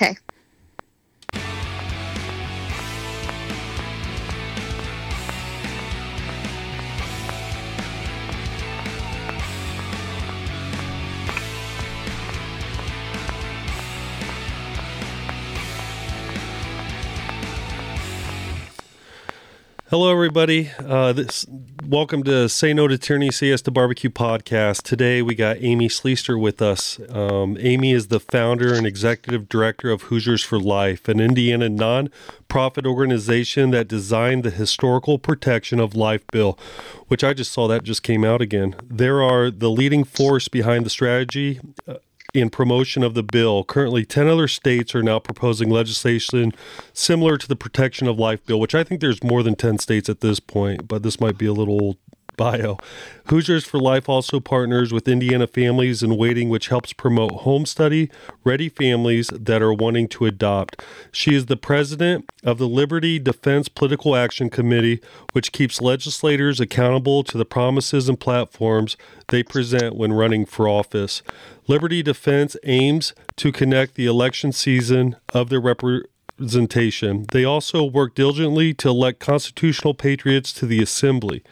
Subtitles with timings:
[0.00, 0.16] Okay.
[19.90, 20.70] Hello, everybody.
[20.78, 21.44] Uh, this
[21.88, 24.82] welcome to Say No to Tyranny, Say Yes to Barbecue podcast.
[24.82, 27.00] Today we got Amy Schlichter with us.
[27.08, 32.84] Um, Amy is the founder and executive director of Hoosiers for Life, an Indiana non-profit
[32.84, 36.58] organization that designed the historical protection of life bill,
[37.06, 38.76] which I just saw that just came out again.
[38.84, 41.58] There are the leading force behind the strategy.
[42.34, 43.64] In promotion of the bill.
[43.64, 46.52] Currently, 10 other states are now proposing legislation
[46.92, 50.10] similar to the Protection of Life bill, which I think there's more than 10 states
[50.10, 51.96] at this point, but this might be a little
[52.38, 52.78] bio.
[53.26, 58.10] Hoosiers for Life also partners with Indiana Families in Waiting, which helps promote home study
[58.44, 60.82] ready families that are wanting to adopt.
[61.12, 67.22] She is the president of the Liberty Defense Political Action Committee, which keeps legislators accountable
[67.24, 68.96] to the promises and platforms
[69.28, 71.22] they present when running for office.
[71.66, 77.26] Liberty Defense aims to connect the election season of their representation.
[77.32, 81.42] They also work diligently to elect constitutional patriots to the assembly.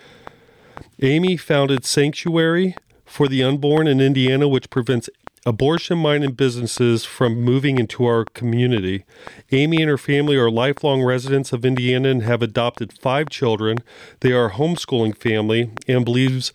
[1.03, 5.11] Amy founded Sanctuary for the Unborn in Indiana, which prevents
[5.45, 9.05] abortion minded businesses from moving into our community.
[9.53, 13.79] Amy and her family are lifelong residents of Indiana and have adopted five children.
[14.21, 16.53] They are a homeschooling family and believes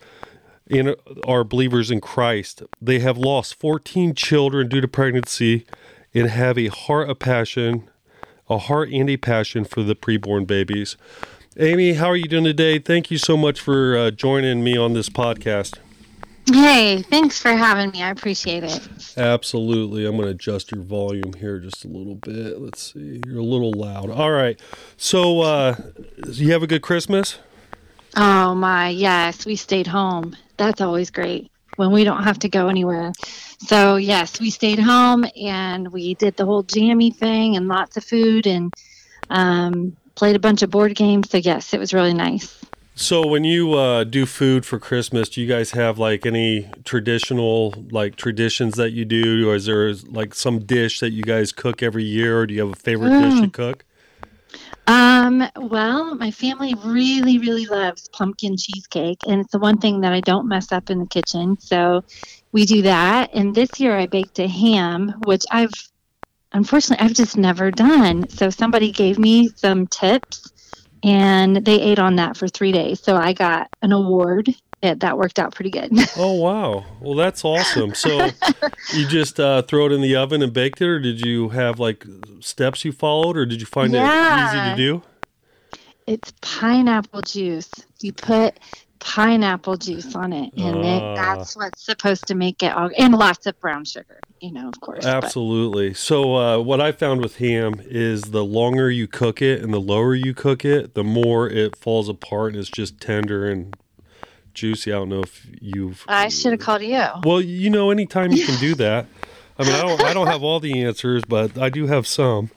[0.66, 2.62] in are believers in Christ.
[2.80, 5.66] They have lost 14 children due to pregnancy
[6.14, 7.88] and have a heart of passion,
[8.48, 10.96] a heart and a passion for the preborn babies.
[11.58, 12.78] Amy, how are you doing today?
[12.78, 15.78] Thank you so much for uh, joining me on this podcast.
[16.50, 18.02] Hey, thanks for having me.
[18.02, 18.88] I appreciate it.
[19.18, 20.06] Absolutely.
[20.06, 22.58] I'm going to adjust your volume here just a little bit.
[22.58, 23.20] Let's see.
[23.26, 24.10] You're a little loud.
[24.10, 24.58] All right.
[24.96, 25.76] So, uh,
[26.26, 27.38] you have a good Christmas?
[28.16, 28.88] Oh, my.
[28.88, 29.44] Yes.
[29.44, 30.34] We stayed home.
[30.56, 33.12] That's always great when we don't have to go anywhere.
[33.58, 38.04] So, yes, we stayed home and we did the whole jammy thing and lots of
[38.04, 38.72] food and
[39.28, 41.30] um, played a bunch of board games.
[41.30, 42.62] So yes, it was really nice.
[42.94, 47.74] So when you uh, do food for Christmas, do you guys have like any traditional
[47.90, 51.82] like traditions that you do, or is there like some dish that you guys cook
[51.82, 53.30] every year, or do you have a favorite mm.
[53.30, 53.84] dish you cook?
[54.86, 60.12] Um, well, my family really, really loves pumpkin cheesecake, and it's the one thing that
[60.12, 61.58] I don't mess up in the kitchen.
[61.60, 62.04] So
[62.52, 63.30] we do that.
[63.32, 65.72] And this year I baked a ham, which I've
[66.52, 68.28] unfortunately I've just never done.
[68.28, 70.52] So somebody gave me some tips
[71.02, 73.00] and they ate on that for three days.
[73.00, 74.54] So I got an award.
[74.82, 75.92] It, that worked out pretty good.
[76.16, 76.84] oh wow!
[77.00, 77.94] Well, that's awesome.
[77.94, 78.30] So
[78.92, 81.78] you just uh, throw it in the oven and baked it, or did you have
[81.78, 82.04] like
[82.40, 84.42] steps you followed, or did you find yeah.
[84.42, 85.02] it easy to do?
[86.08, 87.70] It's pineapple juice.
[88.00, 88.58] You put
[88.98, 91.14] pineapple juice on it, and uh, it, ah.
[91.14, 92.90] that's what's supposed to make it all.
[92.98, 95.06] And lots of brown sugar, you know, of course.
[95.06, 95.90] Absolutely.
[95.90, 95.96] But.
[95.96, 99.80] So uh, what I found with ham is the longer you cook it and the
[99.80, 103.76] lower you cook it, the more it falls apart and it's just tender and
[104.52, 104.92] juicy.
[104.92, 106.04] I don't know if you've.
[106.08, 107.04] I should have called you.
[107.24, 109.06] Well, you know, anytime you can do that.
[109.58, 112.50] I mean, I don't, I don't have all the answers, but I do have some.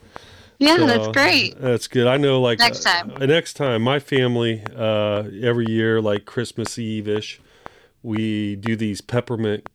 [0.58, 1.60] Yeah, so, that's great.
[1.60, 2.08] That's good.
[2.08, 3.12] I know, like next time.
[3.12, 7.42] Uh, next time, my family uh, every year, like Christmas Eve ish,
[8.02, 9.75] we do these peppermint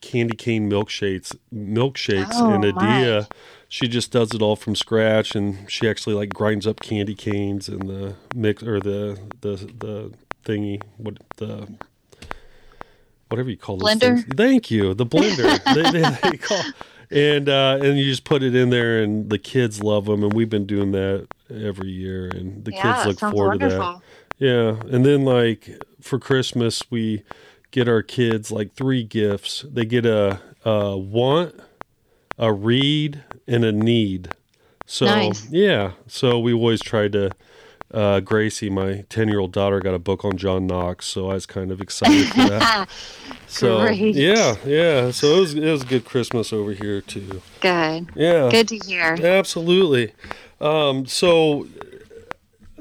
[0.00, 1.36] candy cane milkshakes.
[1.54, 3.28] Milkshakes, oh, and Adia,
[3.68, 7.68] she just does it all from scratch, and she actually like grinds up candy canes
[7.68, 10.12] and the mix or the the the
[10.44, 11.68] thingy what the
[13.28, 14.00] whatever you call blender.
[14.00, 14.24] Things.
[14.34, 15.62] Thank you, the blender.
[15.74, 16.62] they, they, they call
[17.10, 20.32] and uh, and you just put it in there, and the kids love them, and
[20.32, 23.78] we've been doing that every year, and the yeah, kids look forward wonderful.
[23.78, 24.00] to
[24.38, 24.44] that.
[24.44, 27.22] Yeah, and then like for Christmas, we
[27.70, 29.64] get our kids like three gifts.
[29.68, 31.60] They get a, a want,
[32.38, 34.30] a read, and a need.
[34.86, 35.48] So nice.
[35.50, 37.30] yeah, so we always tried to
[37.92, 41.34] uh, Gracie, my 10 year old daughter, got a book on John Knox, so I
[41.34, 42.88] was kind of excited for that.
[43.46, 44.14] so, Great.
[44.14, 45.10] yeah, yeah.
[45.10, 47.42] So it was, it was a good Christmas over here, too.
[47.60, 48.08] Good.
[48.14, 48.48] Yeah.
[48.50, 49.16] Good to hear.
[49.20, 50.12] Absolutely.
[50.60, 51.66] Um, so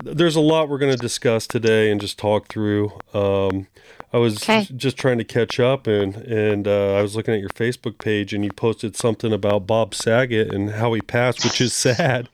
[0.03, 2.91] there's a lot we're going to discuss today and just talk through.
[3.13, 3.67] Um,
[4.11, 4.67] I was okay.
[4.75, 8.33] just trying to catch up, and and uh, I was looking at your Facebook page,
[8.33, 12.29] and you posted something about Bob Saget and how he passed, which is sad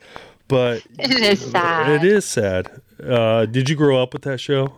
[0.47, 1.91] but it is sad.
[1.91, 2.81] It is sad.
[3.03, 4.73] Uh, did you grow up with that show?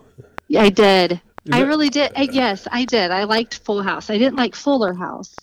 [0.48, 1.22] Yeah, I did.
[1.52, 2.12] I really did.
[2.16, 3.12] Uh, yes, I did.
[3.12, 4.10] I liked Full House.
[4.10, 5.34] I didn't like Fuller House,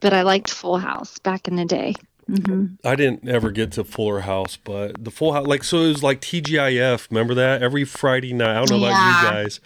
[0.00, 1.94] but I liked Full House back in the day.
[2.26, 5.88] hmm I didn't ever get to Fuller House, but the Full House, like, so it
[5.88, 7.08] was like TGIF.
[7.10, 8.56] Remember that every Friday night?
[8.56, 9.60] I don't know about you guys,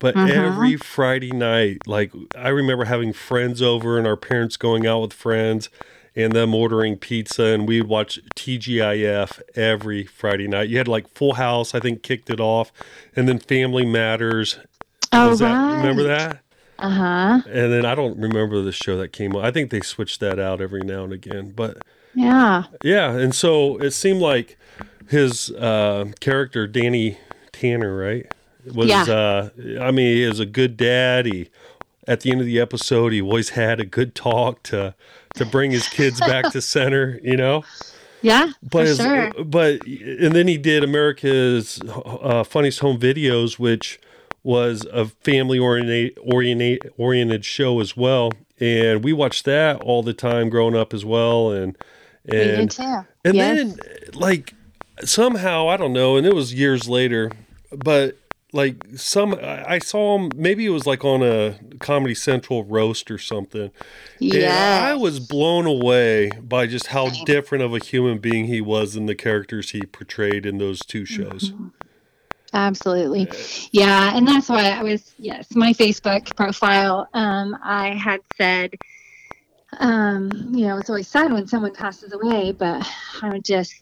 [0.00, 0.30] but Mhm.
[0.30, 5.12] every Friday night, like, I remember having friends over and our parents going out with
[5.12, 5.68] friends
[6.16, 10.68] and them ordering pizza, and we'd watch TGIF every Friday night.
[10.68, 12.72] You had like Full House, I think, kicked it off,
[13.14, 14.58] and then Family Matters.
[15.12, 15.76] Oh, Was that- right.
[15.76, 16.38] remember that?
[16.78, 17.40] Uh huh.
[17.46, 19.44] And then I don't remember the show that came on.
[19.44, 21.78] I think they switched that out every now and again, but.
[22.14, 22.64] Yeah.
[22.82, 24.58] Yeah, and so it seemed like
[25.08, 27.18] his uh, character Danny
[27.52, 28.26] Tanner, right?
[28.66, 29.02] Was Yeah.
[29.02, 29.48] uh,
[29.80, 31.26] I mean, he was a good dad.
[31.26, 31.48] He
[32.06, 34.94] at the end of the episode, he always had a good talk to
[35.34, 37.64] to bring his kids back to center, you know.
[38.22, 38.52] Yeah.
[38.62, 39.32] But his, sure.
[39.44, 43.98] but and then he did America's uh, funniest home videos, which
[44.42, 48.30] was a family oriented oriented oriented show as well.
[48.58, 51.52] And we watched that all the time growing up as well.
[51.52, 51.76] And
[52.26, 52.82] and too.
[53.24, 53.56] and yes.
[53.56, 53.78] then,
[54.12, 54.54] like,
[55.02, 57.32] somehow I don't know, and it was years later,
[57.72, 58.18] but
[58.52, 60.30] like some I saw him.
[60.34, 63.70] Maybe it was like on a Comedy Central roast or something.
[64.18, 64.82] Yes.
[64.82, 69.06] I was blown away by just how different of a human being he was than
[69.06, 71.50] the characters he portrayed in those two shows.
[71.50, 71.68] Mm-hmm.
[72.52, 73.28] Absolutely.
[73.70, 74.16] Yeah.
[74.16, 78.74] And that's why I was, yes, my Facebook profile, um, I had said,
[79.78, 82.84] um, you know, it's always sad when someone passes away, but
[83.22, 83.76] I would just,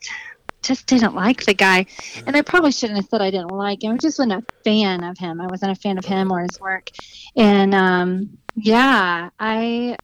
[0.62, 1.86] just didn't like the guy.
[2.26, 3.94] And I probably shouldn't have said I didn't like him.
[3.94, 5.40] I just wasn't a fan of him.
[5.40, 6.90] I wasn't a fan of him or his work.
[7.36, 9.96] And, um, yeah, I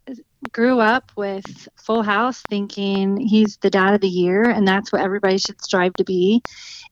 [0.52, 5.00] grew up with Full House thinking he's the dad of the year and that's what
[5.00, 6.42] everybody should strive to be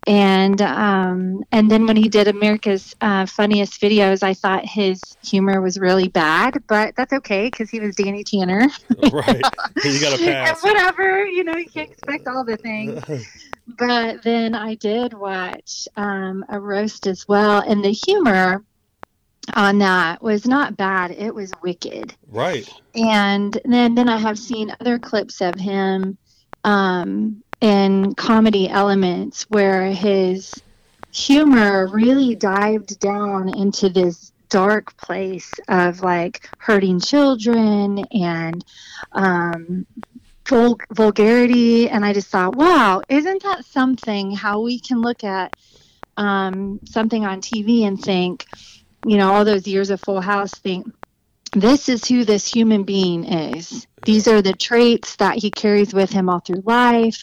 [0.07, 5.61] and um, and then when he did America's uh, funniest videos, I thought his humor
[5.61, 8.67] was really bad, but that's okay because he was Danny Tanner.
[9.13, 9.41] right?
[9.85, 10.63] You got to and pass.
[10.65, 13.01] whatever, you know, you can't expect all the things.
[13.67, 18.65] But then I did watch um, a roast as well, and the humor
[19.55, 22.69] on that was not bad; it was wicked right.
[22.95, 26.19] and then then I have seen other clips of him
[26.65, 30.55] um, in comedy elements where his
[31.13, 38.65] humor really dived down into this dark place of like hurting children and
[39.13, 39.87] um,
[40.53, 44.33] vul- vulgarity, and I just thought, wow, isn't that something?
[44.33, 45.53] How we can look at
[46.17, 48.47] um, something on TV and think,
[49.03, 50.87] you know, all those years of Full House, think
[51.53, 53.87] this is who this human being is.
[54.05, 57.23] These are the traits that he carries with him all through life.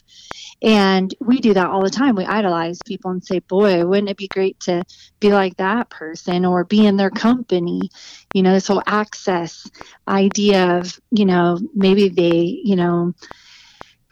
[0.62, 2.14] And we do that all the time.
[2.14, 4.84] We idolize people and say, boy, wouldn't it be great to
[5.18, 7.90] be like that person or be in their company?
[8.34, 9.68] You know, this whole access
[10.06, 13.14] idea of, you know, maybe they, you know,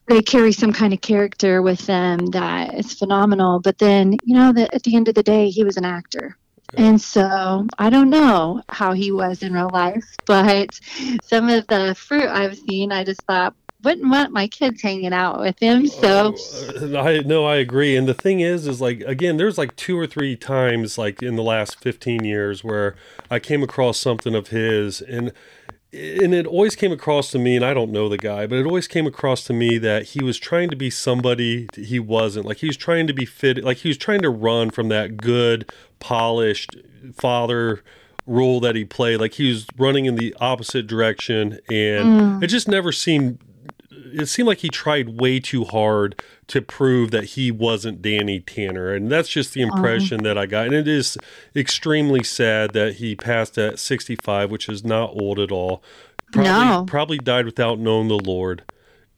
[0.08, 3.60] they carry some kind of character with them that is phenomenal.
[3.60, 6.36] But then, you know, that at the end of the day, he was an actor.
[6.76, 10.78] And so I don't know how he was in real life, but
[11.24, 13.54] some of the fruit I've seen, I just thought,
[13.84, 15.86] wouldn't want my kids hanging out with him.
[15.86, 16.34] So,
[16.80, 17.96] Uh, I no, I agree.
[17.96, 21.36] And the thing is, is like again, there's like two or three times, like in
[21.36, 22.96] the last 15 years, where
[23.30, 25.32] I came across something of his, and
[25.92, 28.66] and it always came across to me, and I don't know the guy, but it
[28.66, 32.44] always came across to me that he was trying to be somebody he wasn't.
[32.44, 35.16] Like he was trying to be fit, like he was trying to run from that
[35.16, 36.76] good, polished
[37.14, 37.82] father
[38.26, 39.18] role that he played.
[39.18, 42.42] Like he was running in the opposite direction, and mm.
[42.42, 43.38] it just never seemed
[44.12, 48.94] it seemed like he tried way too hard to prove that he wasn't Danny Tanner.
[48.94, 49.76] And that's just the uh-huh.
[49.76, 50.66] impression that I got.
[50.66, 51.18] And it is
[51.54, 55.82] extremely sad that he passed at 65, which is not old at all.
[56.32, 56.84] Probably, No.
[56.86, 58.62] probably died without knowing the Lord.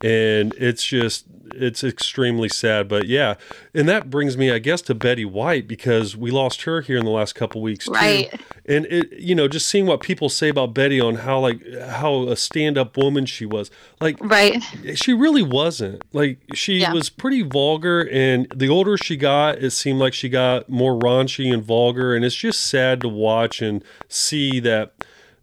[0.02, 2.88] And it's just, it's extremely sad.
[2.88, 3.34] But yeah.
[3.74, 7.04] And that brings me, I guess, to Betty White because we lost her here in
[7.04, 7.86] the last couple weeks.
[7.86, 8.40] too right.
[8.66, 12.22] and it you know just seeing what people say about betty on how like how
[12.28, 14.62] a stand-up woman she was like Right.
[14.94, 16.92] she really wasn't like she Yeah.
[16.92, 21.52] was pretty vulgar and the older she got it seemed like she got more raunchy
[21.52, 24.92] and vulgar and it's just sad to watch and see that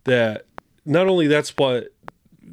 [0.06, 0.46] that
[0.86, 1.90] not only that's what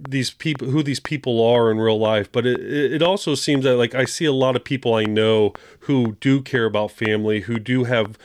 [0.09, 3.77] these people who these people are in real life but it, it also seems that
[3.77, 7.59] like i see a lot of people i know who do care about family who
[7.59, 8.19] do have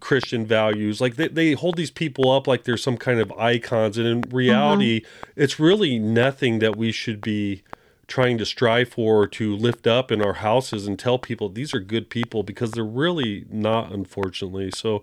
[0.00, 1.00] christian values.
[1.00, 4.20] Like they, they hold these people up like they're some kind of icons and in
[4.30, 5.40] reality mm-hmm.
[5.40, 7.62] it's really nothing that we should be
[8.06, 11.80] trying to strive for to lift up in our houses and tell people these are
[11.80, 14.70] good people because they're really not unfortunately.
[14.70, 15.02] So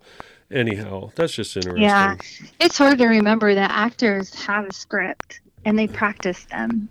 [0.51, 1.83] anyhow that's just interesting.
[1.83, 2.17] Yeah.
[2.59, 6.89] It's hard to remember that actors have a script and they practice them.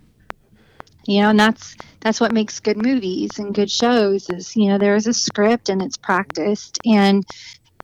[1.05, 4.77] you know and that's that's what makes good movies and good shows is you know
[4.77, 6.79] there's a script and it's practiced.
[6.85, 7.23] And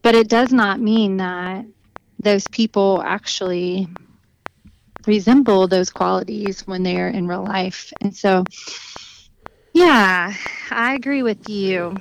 [0.02, 1.66] but it does not mean that
[2.24, 3.88] those people actually
[5.06, 7.92] resemble those qualities when they're in real life.
[8.02, 8.44] And so
[9.74, 10.34] yeah
[10.72, 11.98] i agree with you.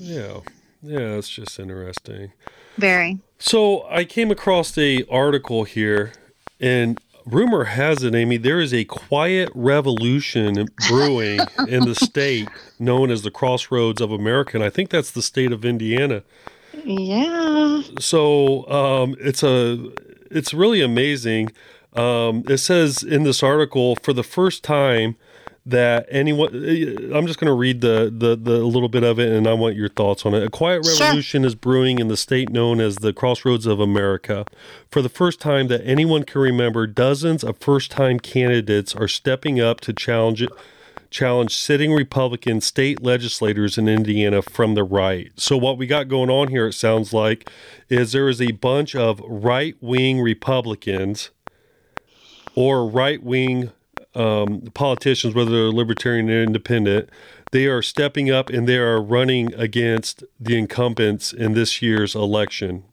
[0.00, 0.40] Yeah.
[0.82, 2.32] Yeah it's just interesting.
[2.78, 3.18] Very.
[3.38, 6.12] So i came across a article here
[6.60, 13.10] and rumor has it, Amy, there is a quiet revolution brewing in the state known
[13.10, 14.56] as the Crossroads of America.
[14.56, 16.22] And I think that's the state of Indiana.
[16.84, 17.82] Yeah.
[17.98, 19.90] So um, it's a
[20.30, 21.50] it's really amazing.
[21.94, 25.16] Um, it says in this article for the first time
[25.66, 26.54] that anyone
[27.12, 29.74] i'm just going to read the, the the little bit of it and i want
[29.74, 30.42] your thoughts on it.
[30.42, 31.46] A quiet revolution sure.
[31.46, 34.46] is brewing in the state known as the crossroads of america.
[34.88, 39.60] For the first time that anyone can remember dozens of first time candidates are stepping
[39.60, 40.50] up to challenge it
[41.10, 45.32] challenge sitting republican state legislators in indiana from the right.
[45.36, 47.50] So what we got going on here it sounds like
[47.88, 51.30] is there is a bunch of right-wing republicans
[52.54, 53.72] or right-wing
[54.16, 57.10] um, politicians, whether they're libertarian or independent,
[57.52, 62.84] they are stepping up and they are running against the incumbents in this year's election.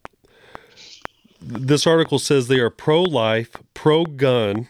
[1.40, 4.68] This article says they are pro life, pro gun,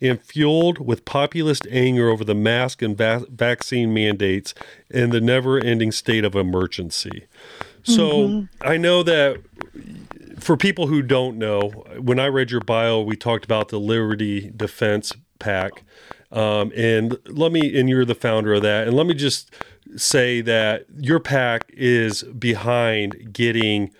[0.00, 4.54] and fueled with populist anger over the mask and va- vaccine mandates
[4.90, 7.26] and the never ending state of emergency.
[7.82, 8.68] So mm-hmm.
[8.68, 9.42] I know that
[10.38, 11.68] for people who don't know,
[11.98, 15.82] when I read your bio, we talked about the Liberty Defense PAC.
[16.30, 18.86] Um, and let me, and you're the founder of that.
[18.86, 19.52] And let me just
[19.96, 23.90] say that your pack is behind getting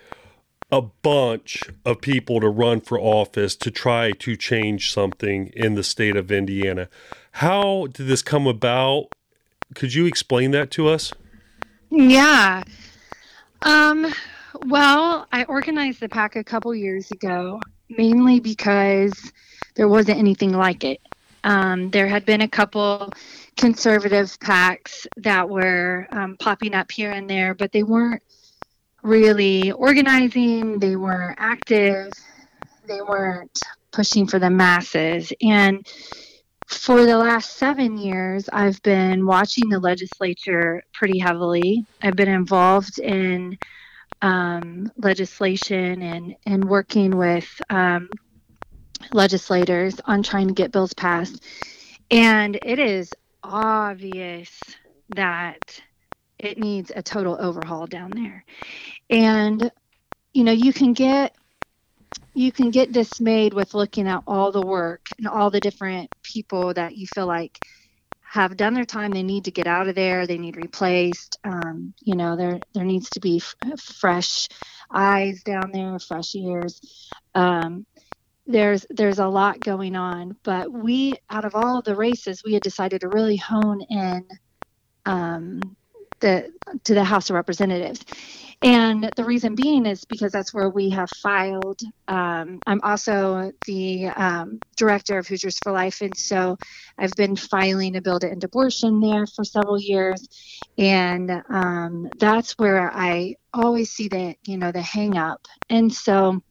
[0.71, 5.83] a bunch of people to run for office to try to change something in the
[5.83, 6.87] state of Indiana.
[7.33, 9.07] How did this come about?
[9.75, 11.11] Could you explain that to us?
[11.89, 12.63] Yeah.
[13.63, 14.13] Um,
[14.65, 19.31] well, I organized the pack a couple years ago, mainly because
[19.75, 21.01] there wasn't anything like it.
[21.43, 23.11] Um, there had been a couple
[23.57, 28.21] conservative PACs that were um, popping up here and there, but they weren't
[29.03, 32.11] really organizing, they weren't active,
[32.87, 33.59] they weren't
[33.91, 35.33] pushing for the masses.
[35.41, 35.85] And
[36.67, 41.85] for the last seven years, I've been watching the legislature pretty heavily.
[42.01, 43.57] I've been involved in
[44.21, 48.09] um, legislation and, and working with um,
[49.11, 51.43] legislators on trying to get bills passed.
[52.09, 53.13] And it is
[53.43, 54.49] obvious
[55.09, 55.81] that
[56.39, 58.43] it needs a total overhaul down there.
[59.09, 59.71] And
[60.33, 61.35] you know, you can get
[62.33, 66.73] you can get dismayed with looking at all the work and all the different people
[66.73, 67.59] that you feel like
[68.21, 69.11] have done their time.
[69.11, 70.25] They need to get out of there.
[70.25, 71.37] They need replaced.
[71.43, 74.47] Um, you know, there there needs to be f- fresh
[74.89, 76.79] eyes down there, fresh ears.
[77.35, 77.85] Um,
[78.51, 82.53] there's there's a lot going on but we out of all of the races we
[82.53, 84.27] had decided to really hone in
[85.05, 85.75] um,
[86.19, 86.51] the
[86.83, 88.05] to the house of representatives.
[88.63, 94.07] And the reason being is because that's where we have filed um, i'm also the
[94.09, 96.57] um, director of hoosiers for life and so
[96.99, 100.27] i've been filing a bill to end abortion there for several years.
[100.77, 105.41] And um, that's where i always see the you know the hang up.
[105.69, 106.41] And so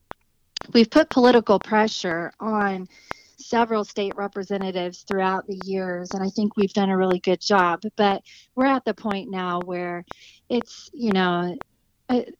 [0.72, 2.88] we've put political pressure on
[3.36, 7.80] several state representatives throughout the years and i think we've done a really good job
[7.96, 8.22] but
[8.54, 10.04] we're at the point now where
[10.48, 11.56] it's you know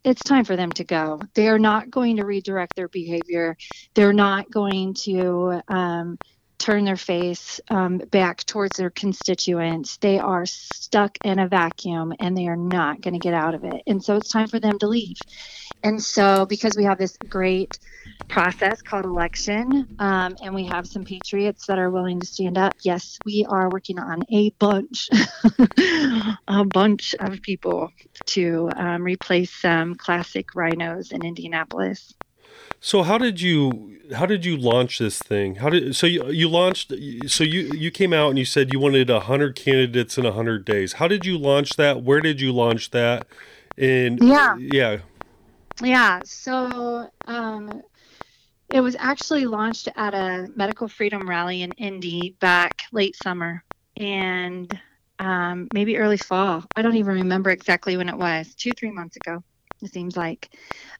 [0.04, 3.56] it's time for them to go they are not going to redirect their behavior
[3.94, 6.18] they're not going to um,
[6.60, 9.96] turn their face um, back towards their constituents.
[9.96, 13.64] They are stuck in a vacuum and they are not going to get out of
[13.64, 13.82] it.
[13.86, 15.16] And so it's time for them to leave.
[15.82, 17.78] And so, because we have this great
[18.28, 22.74] process called election, um, and we have some patriots that are willing to stand up,
[22.82, 25.08] yes, we are working on a bunch,
[26.48, 27.90] a bunch of people
[28.26, 32.14] to um, replace some classic rhinos in Indianapolis.
[32.82, 35.56] So how did you how did you launch this thing?
[35.56, 36.92] How did so you you launched
[37.26, 40.32] so you you came out and you said you wanted a hundred candidates in a
[40.32, 40.94] hundred days.
[40.94, 42.02] How did you launch that?
[42.02, 43.26] Where did you launch that?
[43.76, 44.98] And yeah, yeah,
[45.82, 46.20] yeah.
[46.24, 47.82] So um,
[48.68, 53.64] it was actually launched at a medical freedom rally in Indy back late summer
[53.96, 54.78] and
[55.18, 56.64] um, maybe early fall.
[56.76, 58.54] I don't even remember exactly when it was.
[58.54, 59.42] Two three months ago.
[59.82, 60.48] It seems like.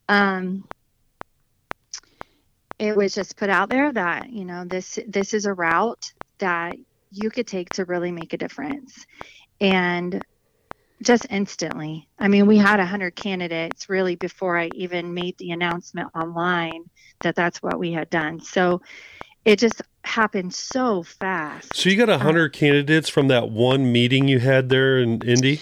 [0.09, 0.65] Um,
[2.79, 6.77] it was just put out there that you know this this is a route that
[7.11, 9.05] you could take to really make a difference.
[9.61, 10.25] And
[11.03, 12.09] just instantly.
[12.19, 16.85] I mean, we had 100 candidates really before I even made the announcement online
[17.23, 18.41] that that's what we had done.
[18.41, 18.83] So
[19.45, 21.75] it just happened so fast.
[21.75, 25.61] So you got 100 uh, candidates from that one meeting you had there in Indy?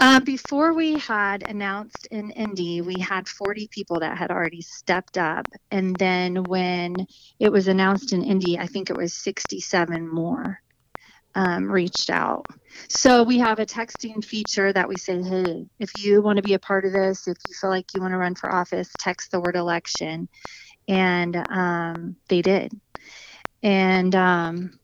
[0.00, 5.16] Uh, before we had announced in Indy, we had 40 people that had already stepped
[5.16, 5.46] up.
[5.70, 7.06] And then when
[7.38, 10.60] it was announced in Indy, I think it was 67 more
[11.36, 12.46] um, reached out.
[12.88, 16.54] So we have a texting feature that we say, hey, if you want to be
[16.54, 19.30] a part of this, if you feel like you want to run for office, text
[19.30, 20.28] the word election.
[20.88, 22.72] And um, they did.
[23.62, 24.78] And um,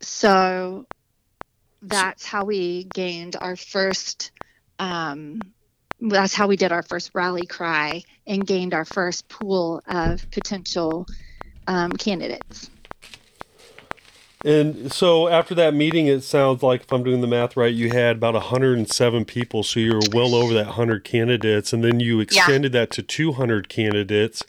[0.00, 0.86] so
[1.82, 4.32] that's how we gained our first.
[4.78, 5.52] Um,
[6.00, 11.06] that's how we did our first rally cry and gained our first pool of potential
[11.66, 12.69] um, candidates.
[14.44, 17.90] And so after that meeting, it sounds like, if I'm doing the math right, you
[17.90, 19.62] had about 107 people.
[19.62, 21.72] So you were well over that 100 candidates.
[21.72, 22.80] And then you extended yeah.
[22.80, 24.42] that to 200 candidates.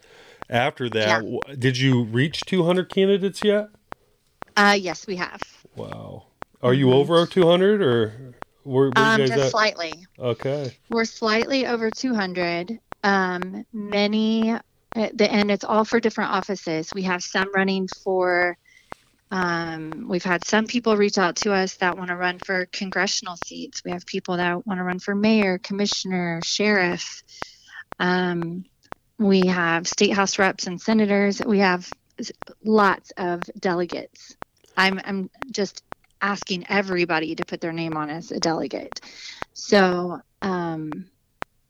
[0.50, 1.56] After that, yeah.
[1.58, 3.70] did you reach 200 candidates yet?
[4.58, 5.42] Uh, yes, we have.
[5.76, 6.26] Wow.
[6.62, 9.52] Are you over 200 or where um, just at?
[9.52, 9.94] slightly.
[10.20, 10.76] Okay.
[10.90, 12.80] We're slightly over 200.
[13.04, 14.60] Um, many, uh,
[15.14, 16.92] the and it's all for different offices.
[16.94, 18.58] We have some running for
[19.32, 23.38] um, we've had some people reach out to us that want to run for congressional
[23.38, 23.82] seats.
[23.86, 27.24] We have people that want to run for mayor, commissioner, sheriff.
[27.98, 28.66] Um,
[29.18, 31.42] we have state house reps and senators.
[31.42, 31.90] We have
[32.64, 34.36] lots of delegates.
[34.76, 35.82] I'm, I'm just
[36.22, 39.00] asking everybody to put their name on as a delegate.
[39.54, 41.10] So, um,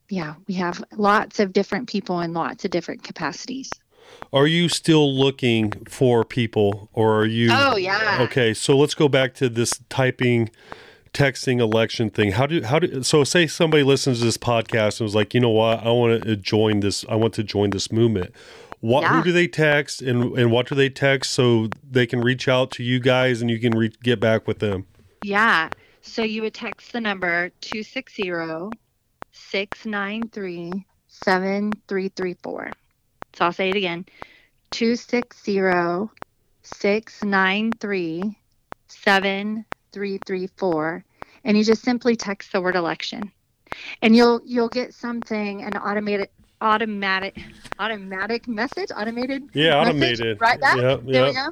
[0.09, 3.79] yeah, we have lots of different people in lots of different capacities.
[4.33, 8.19] Are you still looking for people or are you Oh yeah.
[8.21, 10.49] Okay, so let's go back to this typing
[11.13, 12.31] texting election thing.
[12.31, 15.41] How do how do so say somebody listens to this podcast and was like, "You
[15.41, 15.85] know what?
[15.85, 18.33] I want to uh, join this I want to join this movement."
[18.79, 19.17] What yeah.
[19.17, 22.71] who do they text and and what do they text so they can reach out
[22.71, 24.87] to you guys and you can re- get back with them?
[25.23, 25.69] Yeah.
[26.01, 28.31] So you would text the number 260
[29.31, 32.71] 693 7334.
[33.33, 34.05] So I'll say it again
[34.71, 36.11] 260
[36.63, 38.37] 693
[38.87, 41.05] 7334.
[41.43, 43.31] And you just simply text the word election.
[44.01, 46.29] And you'll you'll get something, an automated
[46.61, 47.37] automatic
[47.79, 50.39] automatic message, automated Yeah, automated.
[50.39, 50.77] Right back.
[50.77, 51.49] Yep, there we go.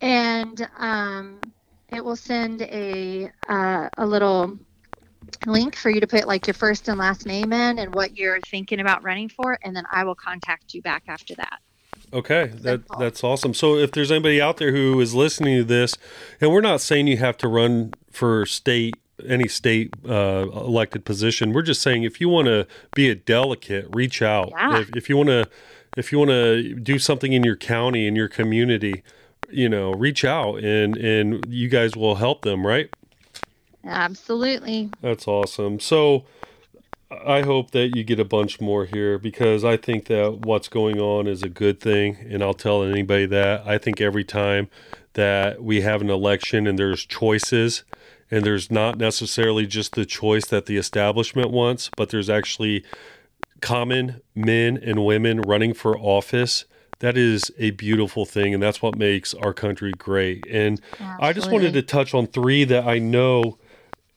[0.00, 1.40] And um
[1.88, 4.58] it will send a uh, a little
[5.46, 8.40] link for you to put like your first and last name in and what you're
[8.40, 11.60] thinking about running for, and then I will contact you back after that.
[12.12, 13.54] Okay, that that's awesome.
[13.54, 15.96] So if there's anybody out there who is listening to this,
[16.40, 21.52] and we're not saying you have to run for state any state uh, elected position,
[21.52, 24.50] we're just saying if you want to be a delegate, reach out.
[24.50, 24.80] Yeah.
[24.80, 25.48] If, if you want to,
[25.96, 29.02] if you want to do something in your county in your community,
[29.50, 32.90] you know, reach out and and you guys will help them, right?
[33.84, 34.90] Absolutely.
[35.00, 35.80] That's awesome.
[35.80, 36.24] So
[37.10, 40.98] I hope that you get a bunch more here because I think that what's going
[40.98, 42.16] on is a good thing.
[42.28, 43.66] And I'll tell anybody that.
[43.66, 44.68] I think every time
[45.14, 47.84] that we have an election and there's choices,
[48.32, 52.82] and there's not necessarily just the choice that the establishment wants, but there's actually
[53.60, 56.64] common men and women running for office
[56.98, 61.26] that is a beautiful thing and that's what makes our country great and Absolutely.
[61.26, 63.56] i just wanted to touch on three that i know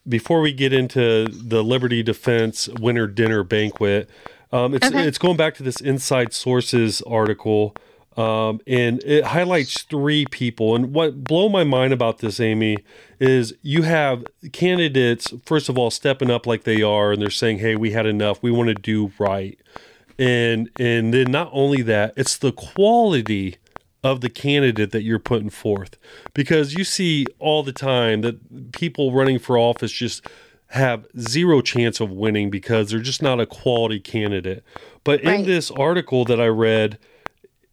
[0.08, 4.10] before we get into the Liberty Defense Winter Dinner Banquet,
[4.52, 5.08] um, it's okay.
[5.08, 7.76] it's going back to this Inside Sources article,
[8.16, 10.76] um, and it highlights three people.
[10.76, 12.78] And what blow my mind about this, Amy,
[13.20, 17.60] is you have candidates first of all stepping up like they are, and they're saying,
[17.60, 18.42] "Hey, we had enough.
[18.42, 19.60] We want to do right."
[20.18, 23.58] And and then not only that, it's the quality
[24.06, 25.98] of the candidate that you're putting forth
[26.36, 30.24] because you see all the time that people running for office just
[30.68, 34.64] have zero chance of winning because they're just not a quality candidate.
[35.04, 35.40] But right.
[35.40, 37.00] in this article that I read,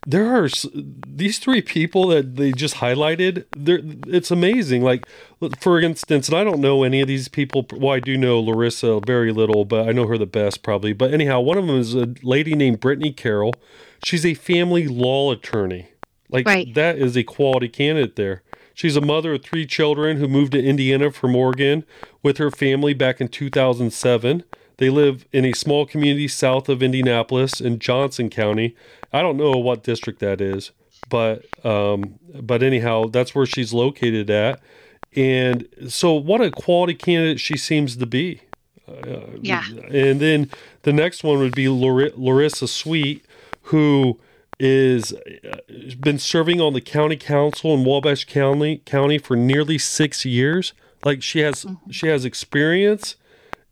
[0.07, 0.49] there are
[1.07, 3.45] these three people that they just highlighted.
[3.55, 4.81] There, it's amazing.
[4.81, 5.07] Like,
[5.61, 7.66] for instance, and I don't know any of these people.
[7.75, 10.95] Well, I do know Lorissa very little, but I know her the best probably.
[10.95, 13.53] But anyhow, one of them is a lady named Brittany Carroll.
[14.03, 15.88] She's a family law attorney.
[16.33, 16.73] Like right.
[16.75, 18.42] that is a quality candidate there.
[18.75, 21.85] She's a mother of three children who moved to Indiana from Oregon
[22.23, 24.45] with her family back in 2007.
[24.79, 28.75] They live in a small community south of Indianapolis in Johnson County.
[29.12, 30.73] I don't know what district that is,
[31.11, 34.61] but um, but anyhow, that's where she's located at.
[35.14, 38.40] And so, what a quality candidate she seems to be.
[38.88, 39.64] Uh, yeah.
[39.90, 40.51] And then
[40.83, 43.25] the next one would be Lar- Lorissa Sweet,
[43.64, 44.18] who
[44.62, 45.57] is uh,
[45.98, 50.72] been serving on the county council in Wabash County County for nearly six years.
[51.05, 51.90] Like she has mm-hmm.
[51.90, 53.16] she has experience,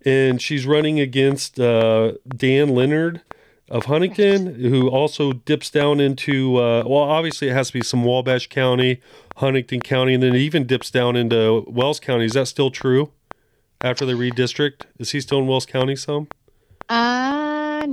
[0.05, 3.20] and she's running against uh, Dan Leonard
[3.68, 8.05] of Huntington, who also dips down into uh, well, obviously it has to be some
[8.05, 9.00] Wabash County,
[9.37, 12.24] Huntington County, and then it even dips down into Wells County.
[12.24, 13.12] Is that still true?
[13.83, 15.96] After the redistrict, is he still in Wells County?
[15.96, 16.29] Some.
[16.88, 17.87] Uh,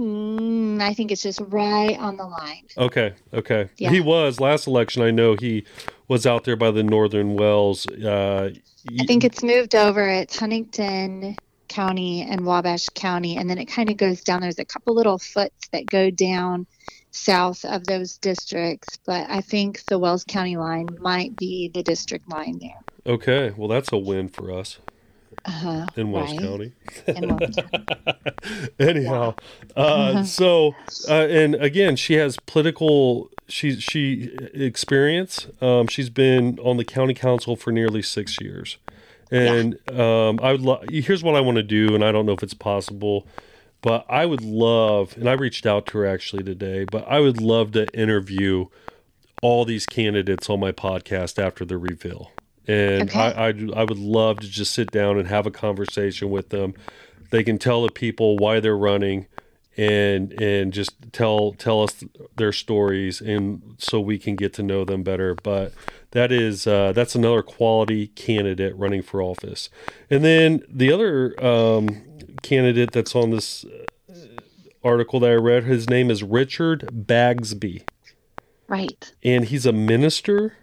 [0.82, 2.64] I think it's just right on the line.
[2.78, 3.70] Okay, okay.
[3.78, 3.90] Yeah.
[3.90, 5.02] He was last election.
[5.02, 5.66] I know he
[6.08, 7.88] was out there by the Northern Wells.
[7.88, 8.52] Uh,
[9.00, 10.08] I think it's moved over.
[10.08, 11.36] It's Huntington
[11.68, 14.42] County and Wabash County, and then it kind of goes down.
[14.42, 16.66] There's a couple little foots that go down
[17.12, 22.30] south of those districts, but I think the Wells County line might be the district
[22.30, 22.82] line there.
[23.06, 24.80] Okay, well, that's a win for us.
[25.48, 26.40] Uh-huh, in Wells right.
[26.42, 26.74] County.
[27.08, 27.40] In
[28.80, 29.34] Anyhow,
[29.76, 29.82] yeah.
[29.82, 30.24] uh, uh-huh.
[30.26, 30.76] so
[31.08, 35.48] uh, and again, she has political she she experience.
[35.62, 38.78] Um, she's been on the county council for nearly six years.
[39.32, 40.28] And yeah.
[40.28, 42.44] um, I would lo- here's what I want to do, and I don't know if
[42.44, 43.28] it's possible,
[43.82, 47.42] but I would love, and I reached out to her actually today, but I would
[47.42, 48.68] love to interview
[49.42, 52.32] all these candidates on my podcast after the reveal.
[52.68, 53.20] And okay.
[53.20, 56.74] I, I, I would love to just sit down and have a conversation with them.
[57.32, 59.28] They can tell the people why they're running
[59.78, 62.04] and and just tell tell us
[62.36, 65.36] their stories and so we can get to know them better.
[65.36, 65.72] But
[66.12, 69.70] that is uh, that's another quality candidate running for office.
[70.10, 72.04] And then the other um,
[72.42, 74.14] candidate that's on this uh,
[74.84, 77.84] article that i read his name is richard bagsby.
[78.68, 79.14] Right.
[79.24, 80.58] And he's a minister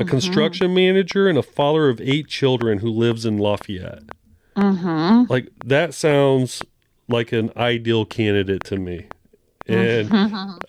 [0.00, 0.10] a mm-hmm.
[0.10, 4.02] construction manager and a father of eight children who lives in lafayette
[4.56, 5.30] mm-hmm.
[5.32, 6.62] like that sounds
[7.10, 9.06] like an ideal candidate to me.
[9.66, 10.10] And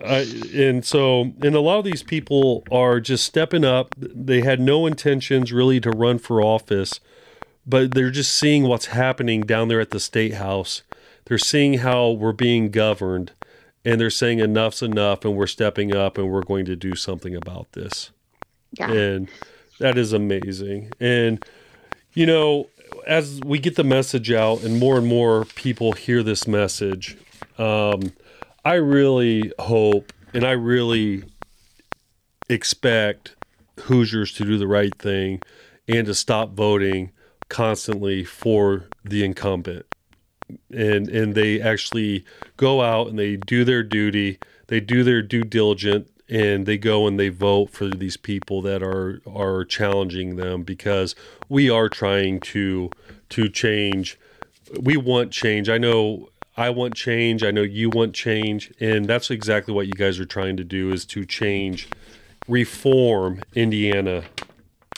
[0.06, 3.96] I, and so and a lot of these people are just stepping up.
[3.98, 7.00] They had no intentions really to run for office,
[7.66, 10.84] but they're just seeing what's happening down there at the state house.
[11.26, 13.32] They're seeing how we're being governed
[13.84, 17.36] and they're saying enough's enough and we're stepping up and we're going to do something
[17.36, 18.12] about this.
[18.72, 18.92] Yeah.
[18.92, 19.30] And
[19.80, 20.92] that is amazing.
[21.00, 21.44] And
[22.14, 22.68] you know,
[23.08, 27.18] as we get the message out and more and more people hear this message,
[27.58, 28.12] um,
[28.64, 31.24] I really hope and I really
[32.50, 33.36] expect
[33.82, 35.42] Hoosiers to do the right thing
[35.88, 37.12] and to stop voting
[37.50, 39.86] constantly for the incumbent.
[40.70, 42.26] And and they actually
[42.58, 47.06] go out and they do their duty, they do their due diligence and they go
[47.06, 51.14] and they vote for these people that are are challenging them because
[51.50, 52.90] we are trying to
[53.30, 54.18] to change.
[54.80, 55.70] We want change.
[55.70, 57.44] I know i want change.
[57.44, 58.74] I know you want change.
[58.80, 61.88] And that's exactly what you guys are trying to do is to change
[62.48, 64.24] reform indiana.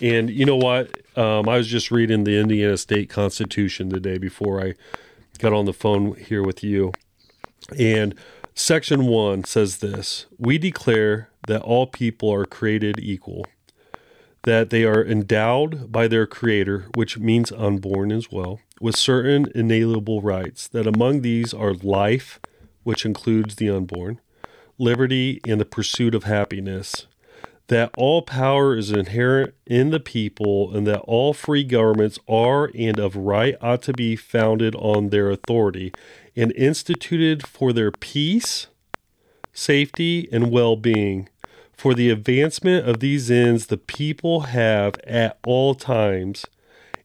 [0.02, 0.92] And you know what?
[1.16, 4.74] Um, i was just reading the indiana state constitution today before i
[5.40, 6.92] got on the phone here with you.
[7.78, 8.16] And
[8.56, 13.48] Section 1 says this We declare that all people are created equal,
[14.44, 20.22] that they are endowed by their Creator, which means unborn as well, with certain inalienable
[20.22, 22.40] rights, that among these are life,
[22.84, 24.22] which includes the unborn,
[24.78, 27.08] liberty, and the pursuit of happiness,
[27.70, 33.00] that all power is inherent in the people, and that all free governments are and
[33.00, 35.92] of right ought to be founded on their authority
[36.36, 38.68] and instituted for their peace,
[39.52, 41.30] safety, and well being.
[41.74, 46.46] For the advancement of these ends, the people have at all times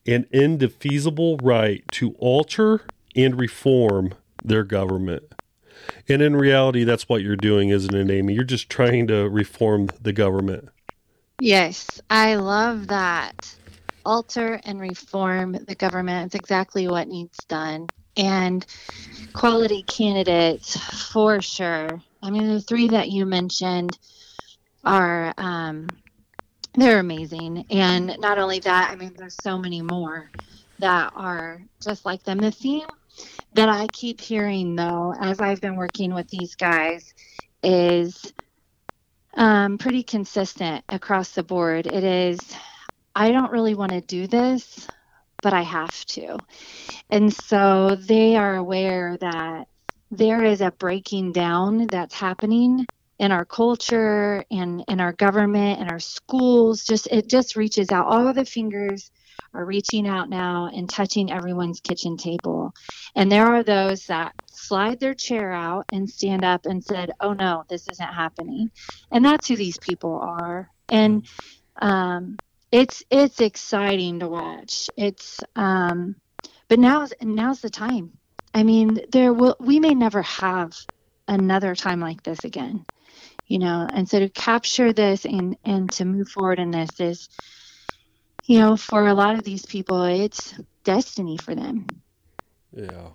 [0.07, 2.83] an indefeasible right to alter
[3.17, 4.15] and reform
[4.45, 5.35] their government.
[6.09, 8.35] And in reality, that's what you're doing, isn't it, Amy?
[8.35, 10.69] You're just trying to reform the government.
[11.41, 13.55] Yes, I love that.
[14.05, 16.27] Alter and reform the government.
[16.27, 18.67] It's exactly what needs done and
[19.33, 20.77] quality candidates
[21.13, 22.03] for sure.
[22.23, 23.97] I mean, the three that you mentioned
[24.85, 25.97] are um,
[26.75, 30.31] they're amazing, and not only that, I mean, there's so many more
[30.81, 32.41] that are just like them.
[32.41, 32.87] The theme
[33.55, 37.15] that I keep hearing, though, as I've been working with these guys,
[37.63, 38.33] is
[39.35, 41.87] um, pretty consistent across the board.
[41.87, 42.55] It is,
[43.15, 44.89] I don't really want to do this,
[45.43, 46.41] but I have to.
[47.11, 49.67] And so they are aware that
[50.11, 52.87] there is a breaking down that's happening
[53.19, 56.85] in our culture and in our government and our schools.
[56.85, 58.07] Just it just reaches out.
[58.07, 59.11] All of the fingers
[59.55, 62.73] are reaching out now and touching everyone's kitchen table.
[63.17, 67.33] And there are those that slide their chair out and stand up and said, "Oh
[67.33, 68.71] no, this isn't happening."
[69.11, 70.71] And that's who these people are.
[70.91, 71.27] And
[71.81, 72.39] um,
[72.71, 74.91] it's it's exciting to watch.
[74.97, 76.17] It's um,
[76.69, 78.13] but now's now's the time.
[78.55, 80.77] I mean, there will we may never have
[81.27, 82.85] another time like this again
[83.49, 83.89] you know?
[83.93, 87.29] And so to capture this and and to move forward in this is
[88.45, 90.55] you know for a lot of these people it's
[90.85, 91.87] destiny for them.
[92.73, 93.09] Yeah.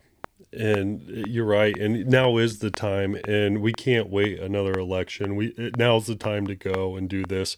[0.51, 1.75] And you're right.
[1.77, 5.35] And now is the time and we can't wait another election.
[5.35, 7.55] We now's the time to go and do this.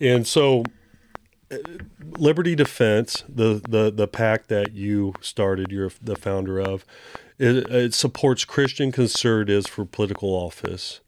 [0.00, 0.64] And so
[2.18, 6.84] liberty defense the the the pack that you started you're the founder of
[7.38, 11.00] it, it supports christian conservatives for political office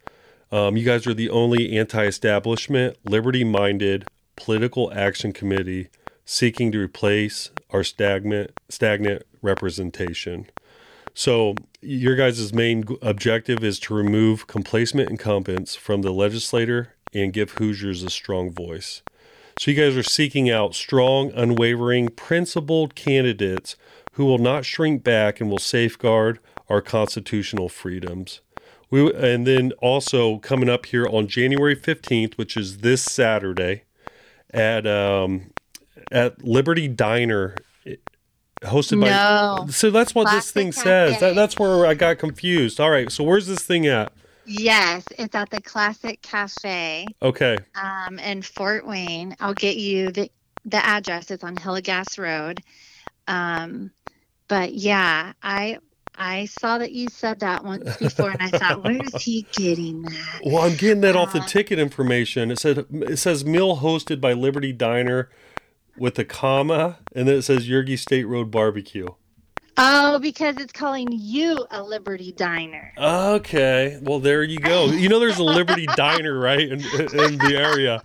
[0.53, 4.07] um, you guys are the only anti establishment, liberty minded
[4.37, 5.89] political action committee
[6.25, 10.47] seeking to replace our stagnant, stagnant representation.
[11.15, 17.53] So, your guys' main objective is to remove complacent incumbents from the legislature and give
[17.53, 19.03] Hoosiers a strong voice.
[19.59, 23.77] So, you guys are seeking out strong, unwavering, principled candidates
[24.13, 28.41] who will not shrink back and will safeguard our constitutional freedoms.
[28.91, 33.83] We and then also coming up here on January fifteenth, which is this Saturday,
[34.53, 35.51] at um,
[36.13, 37.57] at Liberty Diner,
[38.63, 39.09] hosted by.
[39.09, 39.67] No.
[39.71, 40.83] So that's what Classic this thing Cafe.
[40.85, 41.21] says.
[41.21, 42.79] That, that's where I got confused.
[42.79, 44.13] All right, so where's this thing at?
[44.47, 49.37] Yes it's at the classic cafe Okay, um, in fort wayne.
[49.41, 50.31] I'll get you the
[50.65, 51.31] the address.
[51.31, 52.63] It's on Hillegas road.
[53.29, 53.91] Um,
[54.49, 55.77] but yeah i
[56.17, 60.41] i saw that you said that once before and i thought where's he getting that?
[60.45, 62.51] Well, I'm getting that off the Uh, ticket information.
[62.51, 65.29] It said it says meal hosted by Liberty Diner,
[65.97, 69.09] with a comma, and then it says Yergy State Road Barbecue.
[69.79, 74.87] Oh because it's calling you a liberty diner Okay, well there you go.
[74.87, 78.01] You know, there's a Liberty Diner right in, in the area.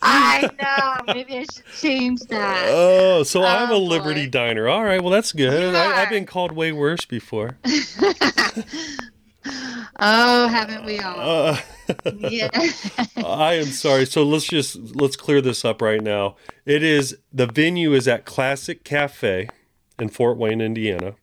[0.00, 1.14] I know.
[1.14, 2.66] Maybe I should change that.
[2.68, 4.30] Oh, so I'm a Oh, Liberty boy.
[4.30, 4.68] Diner.
[4.68, 5.74] All right, well that's good.
[5.74, 7.58] I, I've been called way worse before.
[9.98, 11.18] oh, haven't we all?
[11.50, 11.58] Uh,
[12.18, 12.48] yeah.
[13.16, 14.06] I am sorry.
[14.06, 16.36] So let's just let's clear this up right now.
[16.64, 19.48] It is the venue is at Classic Cafe
[19.98, 21.14] in Fort Wayne, Indiana.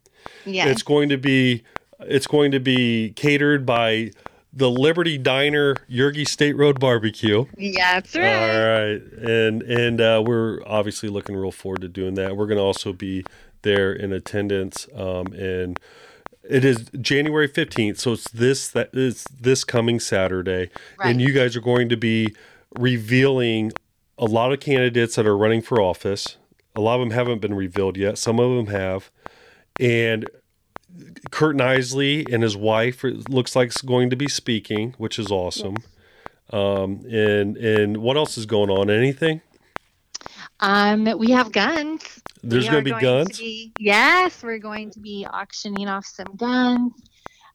[0.45, 0.67] yeah.
[0.67, 1.63] It's going to be
[2.01, 4.11] it's going to be catered by
[4.51, 7.45] the Liberty Diner Yergy State Road Barbecue.
[7.57, 8.91] yeah, that's All right.
[8.91, 12.35] right, and and uh, we're obviously looking real forward to doing that.
[12.37, 13.23] We're going to also be
[13.63, 15.79] there in attendance, um, and
[16.47, 21.09] it is January fifteenth, so it's this that is this coming Saturday, Right.
[21.11, 22.35] and you guys are going to be
[22.77, 23.71] revealing
[24.17, 26.37] a lot of candidates that are running for office.
[26.75, 28.17] A lot of them haven't been revealed yet.
[28.17, 29.09] Some of them have,
[29.79, 30.29] and
[31.31, 35.77] Curt Nisly and his wife looks like is going to be speaking, which is awesome.
[36.51, 38.89] Um, and and what else is going on?
[38.89, 39.41] Anything?
[40.59, 42.21] Um, we have guns.
[42.43, 43.39] There's We going are to be guns.
[43.39, 46.93] be- yes, we're going to be auctioning off some guns.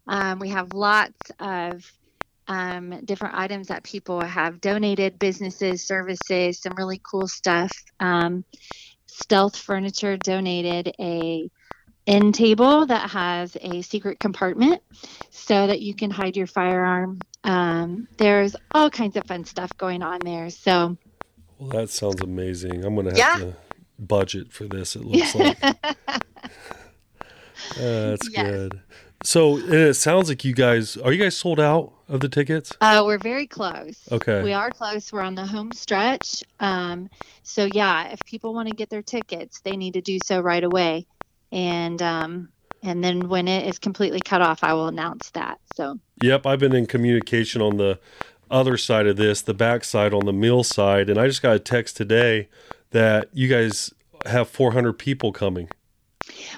[0.07, 1.91] Um, we have lots of
[2.49, 7.73] um, different items that people have donated, businesses, services, some really cool stuff.
[8.01, 8.45] Um,
[9.21, 11.49] Stealth Furniture donated a
[12.07, 14.83] end table that has a secret compartment
[15.31, 17.21] so that you can hide your firearm.
[17.45, 20.51] Um, there's all kinds of fun stuff going on there.
[20.51, 20.97] So
[21.59, 22.85] Well, that sounds amazing.
[22.85, 23.51] I'm going to have Yeah.
[23.51, 23.57] to
[23.99, 24.97] budget for this.
[24.97, 25.77] It looks like Uh,
[27.77, 28.35] that's Yes.
[28.35, 28.81] good.
[29.23, 32.73] So it sounds like you guys are you guys sold out of the tickets?
[32.81, 34.09] Uh, we're very close.
[34.11, 34.43] Okay.
[34.43, 35.13] We are close.
[35.13, 36.43] We're on the home stretch.
[36.59, 37.11] Um,
[37.43, 40.65] so yeah, if people want to get their tickets, they need to do so right
[40.65, 41.07] away.
[41.53, 42.49] And um,
[42.83, 45.61] and then when it is completely cut off, I will announce that.
[45.75, 47.99] So Yep, I've been in communication on the
[48.51, 51.55] other side of this, the back side on the meal side, and I just got
[51.55, 52.49] a text today
[52.91, 53.93] that you guys
[54.27, 55.69] have 400 people coming.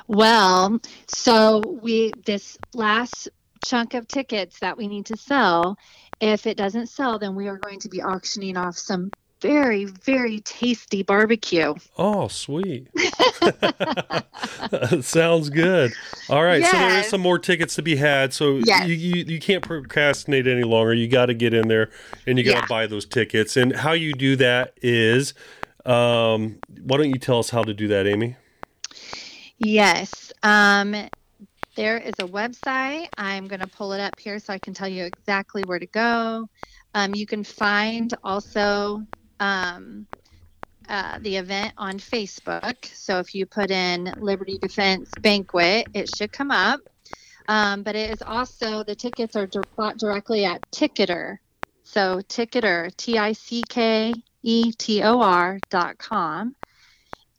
[0.09, 3.29] Well, so we this last
[3.65, 5.77] chunk of tickets that we need to sell.
[6.21, 10.41] If it doesn't sell, then we are going to be auctioning off some very very
[10.41, 11.75] tasty barbecue.
[11.99, 12.89] Oh, sweet.
[15.01, 15.93] Sounds good.
[16.29, 18.33] All right, so there is some more tickets to be had.
[18.33, 18.89] So Yes.
[18.89, 20.95] you, you you can't procrastinate any longer.
[20.95, 21.91] You got to get in there
[22.27, 22.67] and you got to Yeah.
[22.67, 23.57] buy those tickets.
[23.57, 25.35] And how you do that is,
[25.85, 28.37] um, why don't you tell us how to do that, Amy?
[29.65, 30.33] Yes.
[30.43, 30.97] Um,
[31.77, 33.07] there is a website.
[33.17, 35.87] I'm going to pull it up here so I can tell you exactly where to
[35.87, 36.49] go.
[36.95, 39.07] Um, you can find also
[39.39, 40.07] um,
[40.89, 42.85] uh, the event on Facebook.
[42.87, 46.81] So if you put in Liberty Defense Banquet, it should come up.
[47.49, 51.39] Um, but it is also the tickets are bought directly at Ticketor.
[51.85, 56.57] So Ticketor, T I C K E T O R dot com.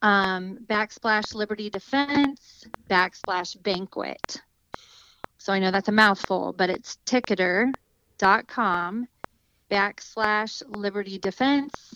[0.03, 4.41] Um, backslash Liberty Defense backslash Banquet.
[5.37, 9.07] So I know that's a mouthful, but it's ticketor.com
[9.71, 11.95] backslash Liberty Defense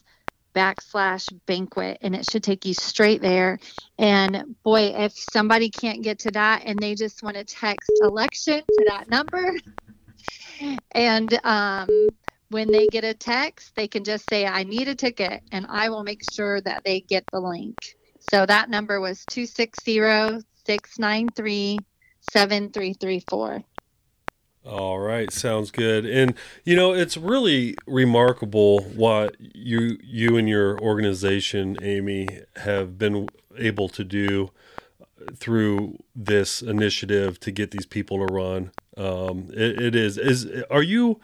[0.58, 3.60] backslash banquet and it should take you straight there
[4.00, 8.64] and boy if somebody can't get to that and they just want to text election
[8.68, 9.56] to that number
[10.94, 11.88] and um,
[12.50, 15.90] when they get a text they can just say i need a ticket and i
[15.90, 17.78] will make sure that they get the link
[18.32, 21.80] so that number was 260 693
[22.32, 23.64] 7334
[24.68, 26.06] all right, sounds good.
[26.06, 26.34] And
[26.66, 33.88] you know, it's really remarkable what you you and your organization, Amy, have been able
[33.88, 34.52] to do
[35.36, 38.72] through this initiative to get these people to run.
[38.98, 41.22] Um, it, it is is are you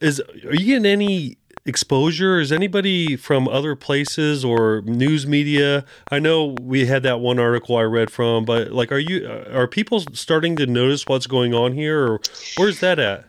[0.00, 2.38] is are you getting any exposure?
[2.38, 5.84] Is anybody from other places or news media?
[6.10, 9.50] I know we had that one article I read from, but like, are you uh,
[9.52, 12.20] are people starting to notice what's going on here, or
[12.56, 13.26] where's that at?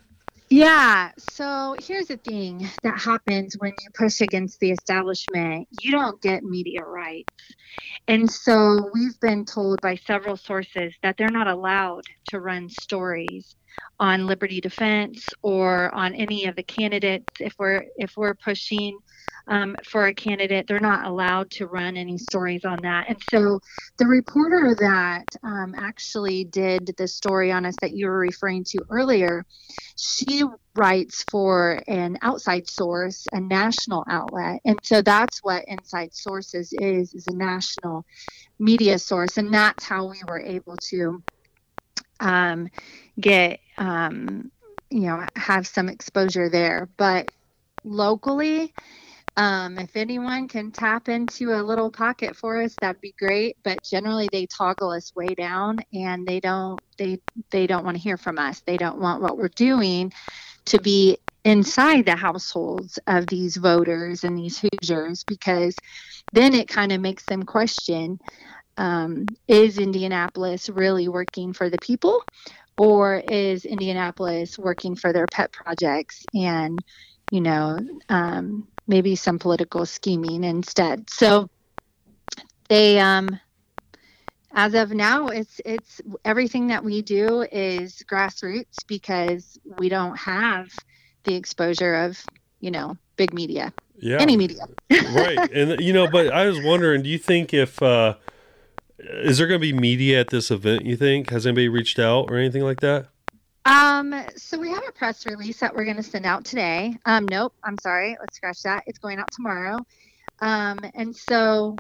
[0.50, 1.12] Yeah.
[1.20, 5.68] So here's the thing that happens when you push against the establishment.
[5.72, 7.34] You don't get media rights.
[8.08, 13.57] And so we've been told by several sources that they're not allowed to run stories
[14.00, 17.26] on Liberty Defense or on any of the candidates.
[17.40, 19.00] If we're if we're pushing
[19.48, 23.06] um, for a candidate, they're not allowed to run any stories on that.
[23.08, 23.60] And so
[23.98, 28.84] the reporter that um, actually did the story on us that you were referring to
[28.90, 29.46] earlier,
[29.96, 30.44] she
[30.76, 34.60] writes for an outside source, a national outlet.
[34.66, 38.06] And so that's what Inside Sources is, is a national
[38.60, 39.38] media source.
[39.38, 41.24] And that's how we were able to
[42.20, 42.70] um,
[43.20, 44.52] get um,
[44.90, 46.90] you know have some exposure there.
[46.98, 47.30] But
[47.84, 48.74] locally
[49.38, 53.56] um, if anyone can tap into a little pocket for us that'd be great.
[53.64, 57.20] But generally they toggle us way down and they don't they
[57.52, 58.62] they don't want to hear from us.
[58.66, 60.12] They don't want what we're doing
[60.66, 65.76] to be inside the households of these voters and these hoosiers because
[66.34, 68.20] then it kind of makes them question
[68.78, 72.22] um, is Indianapolis really working for the people,
[72.78, 76.84] or is Indianapolis working for their pet projects and,
[77.32, 81.10] you know, um, maybe some political scheming instead?
[81.10, 81.50] So
[82.70, 83.40] they, um,
[84.54, 90.70] as of now, it's it's everything that we do is grassroots because we don't have
[91.24, 92.24] the exposure of
[92.60, 95.52] you know big media, yeah, any media, right?
[95.52, 98.16] And you know, but I was wondering, do you think if uh,
[99.00, 100.86] is there going to be media at this event?
[100.86, 103.08] You think has anybody reached out or anything like that?
[103.66, 106.96] Um, so we have a press release that we're going to send out today.
[107.06, 108.16] Um, nope, I'm sorry.
[108.20, 108.84] Let's scratch that.
[108.88, 109.80] It's going out tomorrow.
[110.40, 111.76] Um, and so,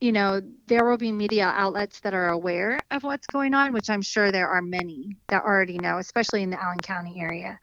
[0.00, 3.90] you know, there will be media outlets that are aware of what's going on, which
[3.90, 7.58] I'm sure there are many that already know, especially in the Allen County area.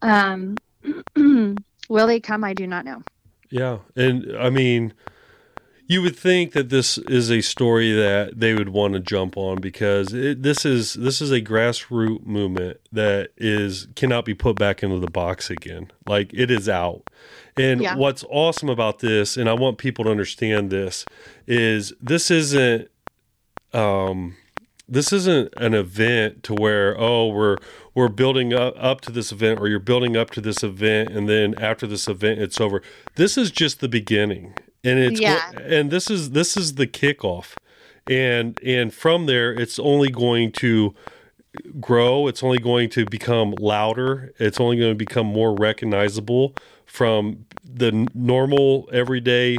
[0.00, 0.56] Um,
[1.88, 2.44] will they come?
[2.44, 3.02] I do not know.
[3.50, 4.94] Yeah, and I mean
[5.88, 9.60] you would think that this is a story that they would want to jump on
[9.60, 14.82] because it, this is this is a grassroots movement that is cannot be put back
[14.82, 15.90] into the box again.
[16.06, 17.08] Like it is out.
[17.56, 17.96] And yeah.
[17.96, 21.06] what's awesome about this, and I want people to understand this,
[21.46, 22.90] is this isn't
[23.72, 24.36] um,
[24.88, 27.58] this isn't an event to where oh we're
[27.94, 31.28] we're building up, up to this event or you're building up to this event and
[31.28, 32.82] then after this event it's over.
[33.14, 34.54] This is just the beginning
[34.86, 35.50] and it's yeah.
[35.58, 37.54] and this is this is the kickoff.
[38.08, 40.94] And and from there it's only going to
[41.80, 42.28] grow.
[42.28, 44.32] It's only going to become louder.
[44.38, 49.58] It's only going to become more recognizable from the normal everyday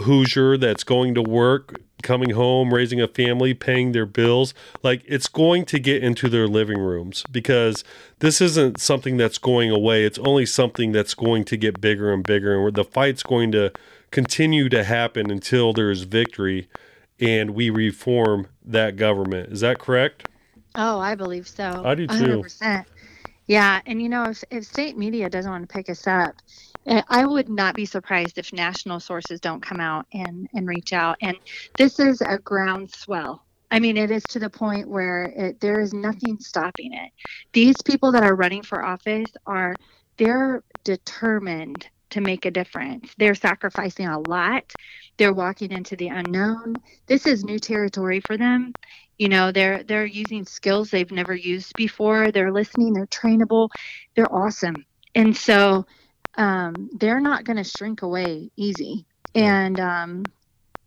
[0.00, 4.54] hoosier that's going to work coming home raising a family paying their bills.
[4.82, 7.82] Like it's going to get into their living rooms because
[8.20, 10.04] this isn't something that's going away.
[10.04, 13.50] It's only something that's going to get bigger and bigger and where the fight's going
[13.52, 13.72] to
[14.14, 16.68] continue to happen until there is victory
[17.18, 19.52] and we reform that government.
[19.52, 20.28] Is that correct?
[20.76, 21.82] Oh, I believe so.
[21.84, 22.42] I do too.
[22.42, 22.84] 100%.
[23.48, 26.36] Yeah, and you know, if, if state media doesn't want to pick us up,
[26.86, 30.92] eh, I would not be surprised if national sources don't come out and, and reach
[30.92, 31.16] out.
[31.20, 31.36] And
[31.76, 33.44] this is a groundswell.
[33.72, 37.10] I mean, it is to the point where it, there is nothing stopping it.
[37.52, 39.74] These people that are running for office are
[40.16, 43.12] they're determined to make a difference.
[43.18, 44.72] They're sacrificing a lot.
[45.16, 46.76] They're walking into the unknown.
[47.06, 48.72] This is new territory for them.
[49.18, 52.30] You know, they're they're using skills they've never used before.
[52.30, 52.92] They're listening.
[52.92, 53.68] They're trainable.
[54.14, 54.84] They're awesome.
[55.16, 55.86] And so
[56.36, 59.06] um, they're not going to shrink away easy.
[59.34, 60.22] And um,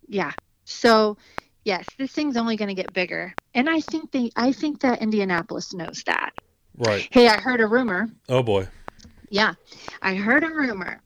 [0.07, 0.32] yeah,
[0.63, 1.17] so
[1.65, 3.34] yes, this thing's only going to get bigger.
[3.53, 6.32] And I think they, I think that Indianapolis knows that.
[6.78, 7.05] Right.
[7.11, 8.07] Hey, I heard a rumor.
[8.30, 8.67] Oh boy.
[9.30, 9.55] Yeah,
[10.01, 11.01] I heard a rumor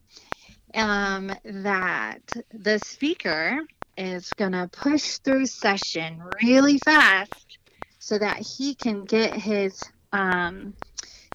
[0.75, 3.59] um, that the speaker
[3.97, 7.57] is going to push through session really fast
[7.99, 10.73] so that he can get his um,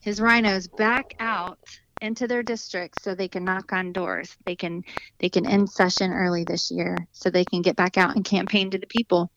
[0.03, 1.59] his rhinos back out
[2.01, 4.37] into their districts so they can knock on doors.
[4.45, 4.83] They can
[5.19, 8.71] they can end session early this year so they can get back out and campaign
[8.71, 9.31] to the people.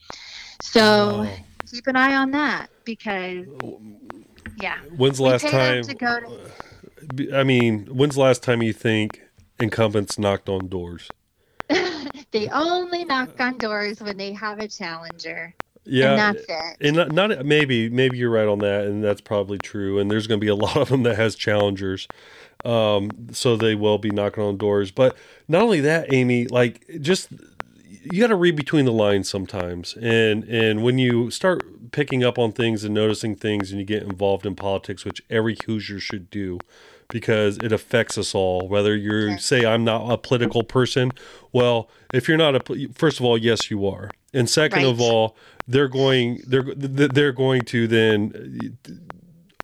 [0.61, 1.35] So Wow.
[1.69, 3.45] keep an eye on that because
[4.57, 4.79] yeah.
[4.95, 5.83] When's the last time?
[5.83, 9.21] to go to I mean, when's the last time you think
[9.59, 11.09] incumbents knocked on doors?
[12.31, 15.53] they only knock on doors when they have a challenger.
[15.85, 16.11] Yeah.
[16.11, 16.87] and that's it.
[16.87, 20.27] and not, not maybe maybe you're right on that and that's probably true and there's
[20.27, 22.07] going to be a lot of them that has challengers
[22.65, 25.15] um so they will be knocking on doors but
[25.47, 27.29] not only that amy like just
[28.11, 32.37] you got to read between the lines sometimes and and when you start picking up
[32.37, 36.29] on things and noticing things and you get involved in politics which every hoosier should
[36.29, 36.59] do
[37.09, 38.67] because it affects us all.
[38.67, 41.11] Whether you say i'm not a political person
[41.51, 44.11] well if you're not a first of all yes you are.
[44.33, 45.35] And second of all
[45.67, 48.77] they're going they're they're going to then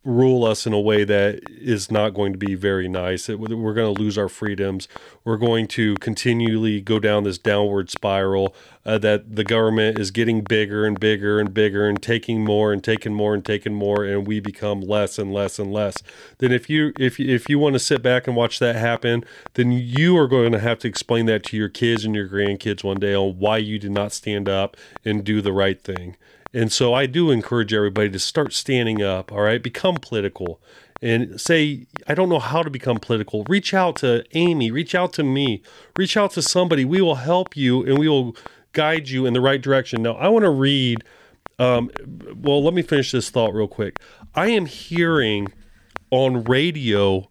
[0.06, 3.28] rule us in a way that is not going to be very nice.
[3.28, 4.88] It, we're going to lose our freedoms.
[5.24, 10.42] We're going to continually go down this downward spiral uh, that the government is getting
[10.42, 14.28] bigger and bigger and bigger and taking more and taking more and taking more, and
[14.28, 15.98] we become less and less and less.
[16.38, 19.26] Then if you if if you want to sit back and watch that happen,
[19.56, 22.84] then you are going to have to explain that to your kids and your grandkids
[22.84, 26.16] one day on why you did not stand up and do the right thing.
[26.56, 29.62] And so I do encourage everybody to start standing up, all right?
[29.62, 30.62] Become political
[31.02, 33.44] and say, I don't know how to become political.
[33.50, 35.62] Reach out to Amy, reach out to me,
[35.98, 36.86] reach out to somebody.
[36.86, 38.38] We will help you and we will
[38.72, 40.02] guide you in the right direction.
[40.02, 41.04] Now, I want to read,
[41.60, 41.92] um,
[42.34, 44.00] well, let me finish this thought real quick.
[44.34, 45.50] I am hearing
[46.10, 47.30] on radio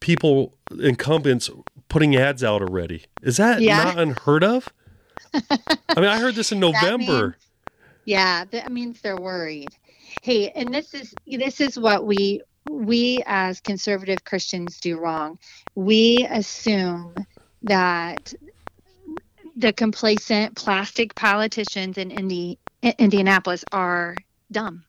[0.00, 1.48] people, incumbents,
[1.88, 3.04] putting ads out already.
[3.22, 3.84] Is that Yeah.
[3.84, 4.68] not unheard of?
[5.32, 5.40] I
[5.96, 7.38] mean, I heard this in November.
[8.06, 9.74] Yeah, that means they're worried.
[10.22, 15.38] Hey, and this is this is what we we as conservative Christians do wrong.
[15.76, 17.26] We assume
[17.64, 18.34] that
[19.56, 22.60] the complacent plastic politicians in Indi-
[22.98, 24.20] Indianapolis are
[24.52, 24.85] dumb.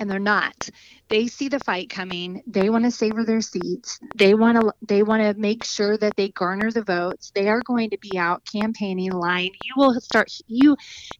[0.00, 0.70] And they're not.
[1.08, 2.42] They see the fight coming.
[2.46, 4.00] They want to savor their seats.
[4.16, 7.30] They want to they want to make sure that they garner the votes.
[7.34, 9.50] They are going to be out campaigning line.
[9.62, 10.76] You will start you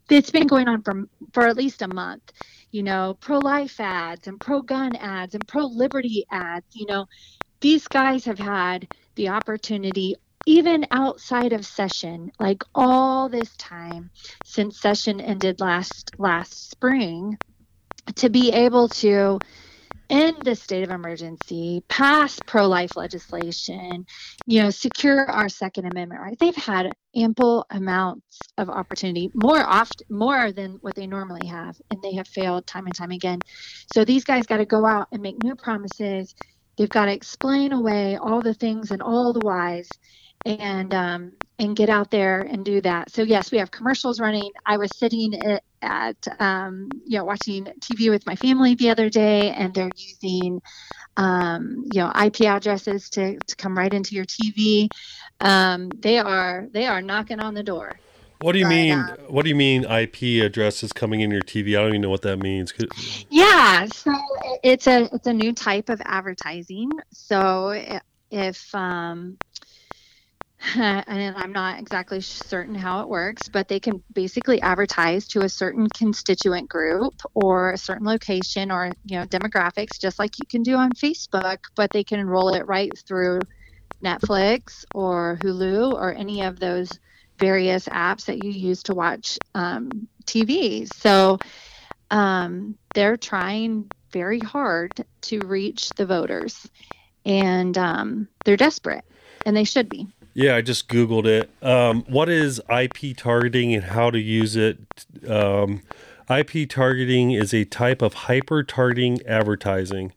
[0.09, 2.33] it's been going on for for at least a month.
[2.73, 7.07] You know, pro-life ads and pro-gun ads and pro-liberty ads, you know,
[7.61, 10.17] these guys have had the opportunity
[10.47, 14.11] even outside of session like all this time
[14.45, 17.37] since session ended last last spring
[18.17, 19.41] to be able to
[20.09, 24.05] end the state of emergency pass pro-life legislation
[24.45, 30.05] you know secure our second amendment right they've had ample amounts of opportunity more often
[30.11, 33.41] more than what they normally have and they have failed time and time again
[33.87, 36.35] so these guys got to go out and make new promises
[36.77, 39.99] they've got to explain away all the things and all the whys
[40.45, 43.11] and um, and get out there and do that.
[43.11, 44.51] So yes, we have commercials running.
[44.65, 49.09] I was sitting at, at um, you know watching TV with my family the other
[49.09, 50.61] day, and they're using
[51.17, 54.89] um, you know IP addresses to, to come right into your TV.
[55.41, 57.99] Um, they are they are knocking on the door.
[58.41, 58.99] What do you But, mean?
[58.99, 59.85] uh, what do you mean?
[59.85, 61.77] IP addresses coming in your TV?
[61.79, 62.73] I don't even know what that means.
[63.31, 64.15] Yeah, so
[64.63, 66.91] it's a it's a new type of advertising.
[67.13, 68.01] So
[68.31, 69.37] if um,
[70.77, 75.49] and I'm not exactly certain how it works, but they can basically advertise to a
[75.49, 80.63] certain constituent group or a certain location or you know demographics, just like you can
[80.63, 81.59] do on Facebook.
[81.77, 83.47] But they can roll it right through
[84.05, 86.99] Netflix or Hulu or any of those
[87.39, 90.87] various apps that you use to watch um, TV.
[90.87, 91.41] So
[92.11, 96.69] um, they're trying very hard to reach the voters,
[97.25, 99.05] and um, they're desperate,
[99.47, 100.09] and they should be.
[100.35, 101.51] Yeah, I just Googled it.
[101.63, 104.79] Um, what is IP targeting and how to use it?
[105.29, 105.83] Um,
[106.31, 110.13] IP targeting is a type of hyper targeting advertising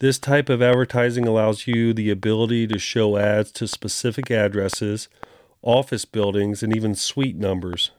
[0.00, 5.08] This type of advertising allows you the ability to show ads to specific addresses,
[5.62, 7.92] office buildings, and even suite numbers.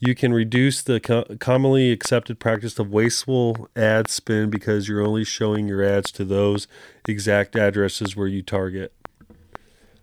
[0.00, 5.24] You can reduce the co- commonly accepted practice of wasteful ad spend because you're only
[5.24, 6.68] showing your ads to those
[7.08, 8.92] exact addresses where you target.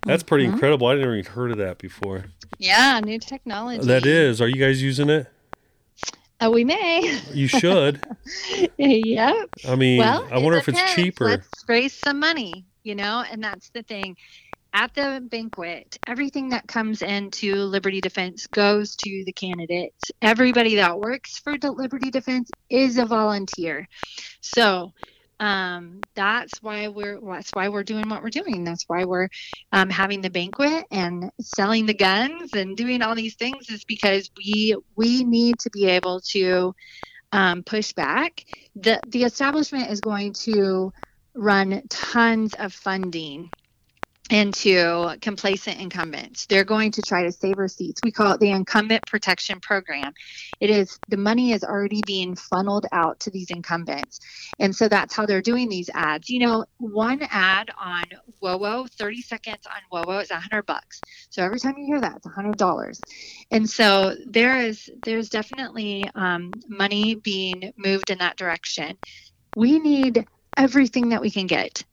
[0.04, 0.54] That's pretty Mhm.
[0.54, 0.86] incredible.
[0.88, 2.24] I never even heard of that before.
[2.58, 3.86] Yeah, new technology.
[3.86, 4.40] That is.
[4.40, 5.26] Are you guys using it?
[6.44, 7.20] Uh, we may.
[7.32, 8.00] You should.
[8.78, 9.48] yep.
[9.68, 11.26] I mean, Well, I wonder if it's cheaper.
[11.26, 14.16] Let's raise some money, you know, and that's the thing.
[14.74, 20.10] At the banquet, everything that comes into Liberty Defense goes to the candidates.
[20.22, 23.86] Everybody that works for the Liberty Defense is a volunteer.
[24.40, 24.94] So
[25.42, 28.64] um, that's why we're that's why we're doing what we're doing.
[28.64, 29.28] That's why we're
[29.72, 34.30] um, having the banquet and selling the guns and doing all these things is because
[34.38, 36.74] we we need to be able to
[37.32, 38.44] um, push back.
[38.76, 40.92] The the establishment is going to
[41.34, 43.50] run tons of funding
[44.30, 46.46] into complacent incumbents.
[46.46, 48.00] They're going to try to save our seats.
[48.02, 50.12] We call it the incumbent protection program.
[50.60, 54.20] It is the money is already being funneled out to these incumbents.
[54.58, 56.30] And so that's how they're doing these ads.
[56.30, 58.04] You know, one ad on
[58.42, 61.00] WoWo, 30 seconds on WoWo is 100 bucks.
[61.30, 63.02] So every time you hear that, it's a $100.
[63.50, 68.98] And so there is there's definitely um, money being moved in that direction.
[69.54, 70.26] We need
[70.56, 71.84] everything that we can get.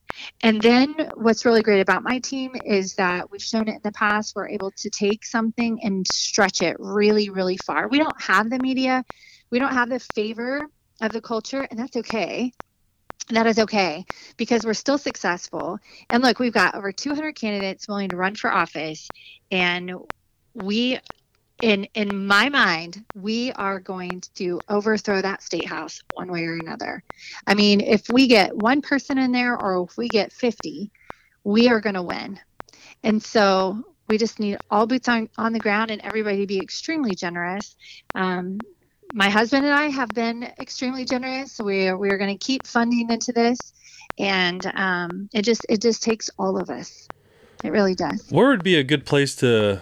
[0.42, 3.92] And then what's really great about my team is that we've shown it in the
[3.92, 4.36] past.
[4.36, 7.88] We're able to take something and stretch it really, really far.
[7.88, 9.04] We don't have the media,
[9.50, 10.68] we don't have the favor
[11.02, 12.52] of the culture, and that's okay.
[13.30, 14.06] That is okay
[14.38, 15.78] because we're still successful.
[16.10, 19.08] And look, we've got over 200 candidates willing to run for office,
[19.52, 19.94] and
[20.54, 21.00] we
[21.62, 26.58] in in my mind we are going to overthrow that state house one way or
[26.58, 27.04] another.
[27.48, 30.92] I mean if we get one person in there or if we get 50
[31.44, 32.40] we are going to win.
[33.04, 36.60] And so we just need all boots on, on the ground and everybody to be
[36.60, 37.76] extremely generous.
[38.16, 38.60] Um,
[39.14, 41.60] my husband and i have been extremely generous.
[41.60, 43.58] We are, we are going to keep funding into this.
[44.18, 47.08] And um, it just it just takes all of us.
[47.64, 48.28] It really does.
[48.30, 49.82] Where would be a good place to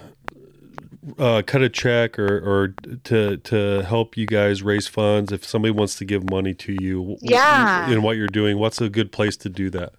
[1.18, 5.72] uh, cut a check or, or to to help you guys raise funds if somebody
[5.72, 7.18] wants to give money to you?
[7.22, 7.90] Yeah.
[7.90, 9.94] In what you're doing, what's a good place to do that?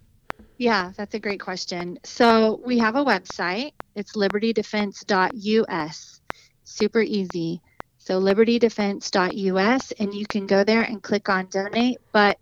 [0.57, 1.99] Yeah, that's a great question.
[2.03, 3.71] So we have a website.
[3.95, 6.21] It's libertydefense.us.
[6.65, 7.61] Super easy.
[7.97, 11.99] So libertydefense.us, and you can go there and click on donate.
[12.11, 12.39] But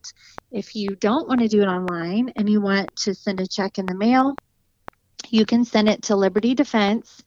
[0.51, 3.77] if you don't want to do it online and you want to send a check
[3.77, 4.35] in the mail,
[5.29, 7.23] you can send it to Liberty Defense,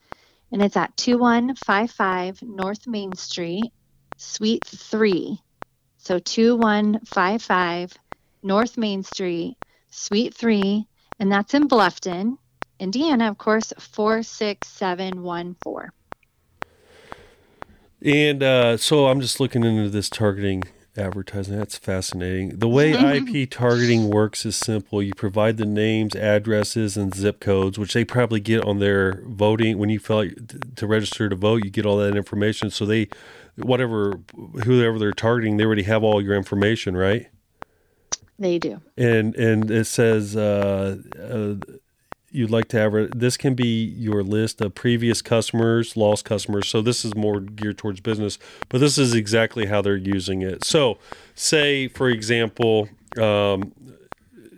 [0.51, 3.71] and it's at 2155 North Main Street,
[4.17, 5.39] Suite 3.
[5.97, 7.97] So 2155
[8.43, 9.55] North Main Street,
[9.89, 10.85] Suite 3,
[11.19, 12.37] and that's in Bluffton,
[12.79, 15.91] Indiana, of course, 46714.
[18.03, 20.63] And uh, so I'm just looking into this targeting
[20.97, 21.57] advertising.
[21.57, 22.59] That's fascinating.
[22.59, 25.01] The way IP targeting works is simple.
[25.01, 29.77] You provide the names, addresses, and zip codes, which they probably get on their voting.
[29.77, 30.29] When you fill out
[30.75, 32.69] to register to vote, you get all that information.
[32.69, 33.07] So they,
[33.55, 34.19] whatever,
[34.63, 37.27] whoever they're targeting, they already have all your information, right?
[38.39, 38.81] They do.
[38.97, 41.55] and and it says uh, uh,
[42.31, 46.67] you'd like to have this can be your list of previous customers lost customers.
[46.67, 48.37] So this is more geared towards business
[48.69, 50.63] but this is exactly how they're using it.
[50.63, 50.97] So
[51.35, 53.73] say for example um,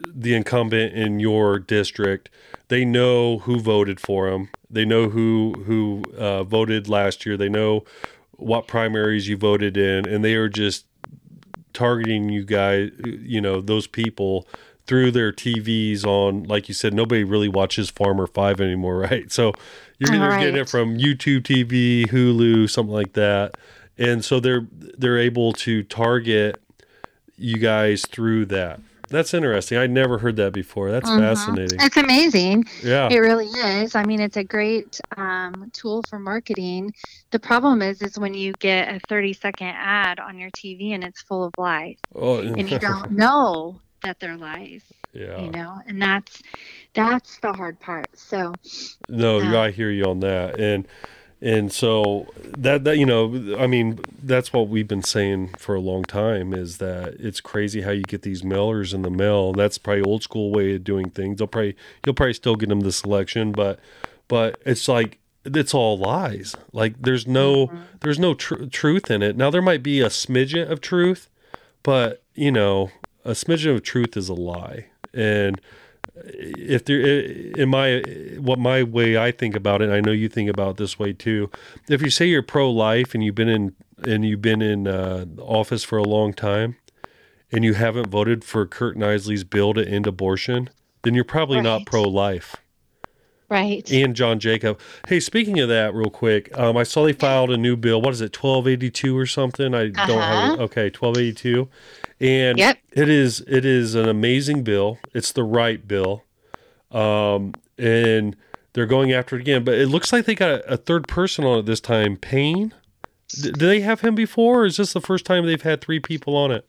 [0.06, 2.30] the incumbent in your district
[2.68, 7.38] they know who voted for them they know who who uh, voted last year.
[7.38, 7.86] They know
[8.32, 10.86] what primaries you voted in and they are just
[11.74, 14.48] targeting you guys, you know, those people
[14.86, 19.32] through their TVs on, like you said, nobody really watches Farmer Five anymore, right?
[19.32, 19.54] So
[20.00, 23.56] you're either getting it from YouTube TV, Hulu, something like that,
[23.98, 24.68] and so they're
[24.98, 26.62] they're able to target
[27.38, 28.80] you guys through that.
[29.10, 29.78] That's interesting.
[29.78, 30.90] I never heard that before.
[30.90, 31.20] That's Mhm.
[31.20, 31.80] fascinating.
[31.82, 32.66] It's amazing.
[32.84, 33.10] Yeah.
[33.12, 33.96] It really is.
[33.96, 36.94] I mean, it's a great um, tool for marketing.
[37.30, 41.04] The problem is, is when you get a 30 second ad on your TV and
[41.04, 44.84] it's full of lies, Oh, and you don't know that they're lies.
[45.14, 45.42] yeah.
[45.42, 46.42] You know, and that's
[46.94, 48.08] that's the hard part.
[48.18, 48.54] So
[49.10, 49.50] No, Yeah.
[49.50, 50.88] Um, I hear you on that, and
[51.44, 52.28] and so
[52.58, 56.54] that that you know, I mean, that's what we've been saying for a long time
[56.54, 59.52] is that it's crazy how you get these mailers in the mail.
[59.52, 61.40] That's probably old school way of doing things.
[61.40, 61.76] They'll probably
[62.06, 63.80] you'll probably still get them the selection, but
[64.30, 66.56] but it's like it's all lies.
[66.72, 67.78] Like there's no mm-hmm.
[68.02, 69.36] there's no tr- truth in it.
[69.36, 71.30] Now there might be a smidgen of truth,
[71.84, 72.90] but you know,
[73.26, 74.88] a smidgen of truth is a lie.
[75.14, 75.60] And
[76.16, 78.04] if there, in my,
[78.40, 81.14] what my way I think about it, I know you think about it this way
[81.14, 81.50] too.
[81.90, 85.26] If you say you're pro life and you've been in, and you've been in uh,
[85.40, 86.76] office for a long time
[87.52, 90.70] and you haven't voted for Curt Nisly's bill to end abortion,
[91.04, 91.64] then you're probably right.
[91.64, 92.56] not pro life.
[93.50, 93.90] Right.
[93.92, 94.80] And John Jacob.
[95.08, 98.02] Hey, speaking of that, real quick, um, I saw they filed a new bill.
[98.02, 99.76] What is it, 1282 or something?
[99.76, 100.08] I uh-huh.
[100.08, 100.54] don't have it.
[100.54, 100.64] Uh-huh.
[100.64, 101.70] Okay, 1282.
[102.20, 102.78] And yep.
[102.92, 105.00] it is it is an amazing bill.
[105.14, 106.24] It's the right bill.
[106.92, 108.36] Um, and
[108.74, 109.64] they're going after it again.
[109.64, 112.18] But it looks like they got a, a third person on it this time.
[112.18, 112.74] Payne.
[113.30, 116.00] D- do they have him before, or is this the first time they've had three
[116.00, 116.68] people on it?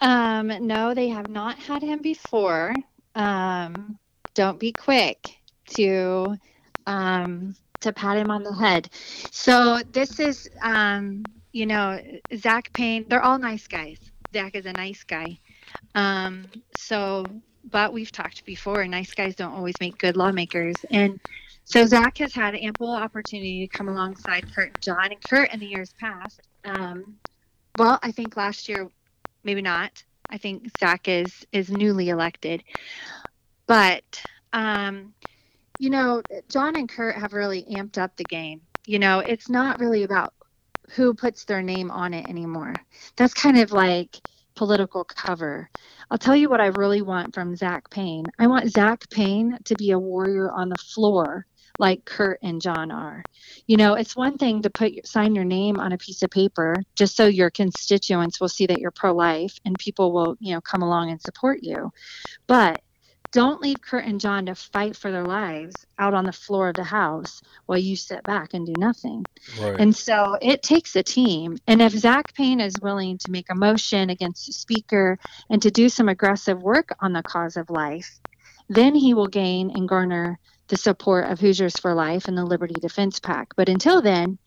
[0.00, 2.74] Um, no, they have not had him before.
[3.14, 3.98] Um,
[4.34, 5.38] don't be quick
[5.76, 6.36] to
[6.86, 8.90] um, to pat him on the head.
[9.30, 12.00] So this is, um, you know,
[12.36, 13.06] Zach Payne.
[13.08, 13.98] They're all nice guys.
[14.34, 15.38] Zach is a nice guy.
[15.94, 17.24] Um, so,
[17.70, 18.86] but we've talked before.
[18.86, 21.18] Nice guys don't always make good lawmakers, and
[21.64, 25.12] so Zach has had ample opportunity to come alongside Curt and John.
[25.12, 27.16] And Curt, in the years past, um,
[27.78, 28.90] well, I think last year,
[29.44, 30.02] maybe not.
[30.30, 32.64] I think Zach is is newly elected,
[33.66, 34.20] but
[34.52, 35.14] um,
[35.78, 38.60] you know, John and Curt have really amped up the game.
[38.86, 40.34] You know, it's not really about
[40.90, 42.74] who puts their name on it anymore.
[43.16, 44.20] That's kind of like
[44.54, 45.68] political cover.
[46.10, 48.30] I'll tell you what I really want from Zach Payne.
[48.38, 51.46] I want Zach Payne to be a warrior on the floor
[51.78, 53.26] like Curt and John are.
[53.66, 56.84] You know, it's one thing to put sign your name on a piece of paper
[56.94, 60.82] just so your constituents will see that you're pro-life and people will, you know, come
[60.82, 61.90] along and support you.
[62.46, 62.80] But
[63.34, 66.76] don't leave Curt and John to fight for their lives out on the floor of
[66.76, 69.26] the house while you sit back and do nothing.
[69.60, 69.74] Right.
[69.78, 71.58] And so it takes a team.
[71.66, 75.18] And if Zach Payne is willing to make a motion against the speaker
[75.50, 78.20] and to do some aggressive work on the cause of life,
[78.68, 82.78] then he will gain and garner the support of Hoosiers for Life and the Liberty
[82.80, 83.48] Defense Pack.
[83.56, 84.38] But until then,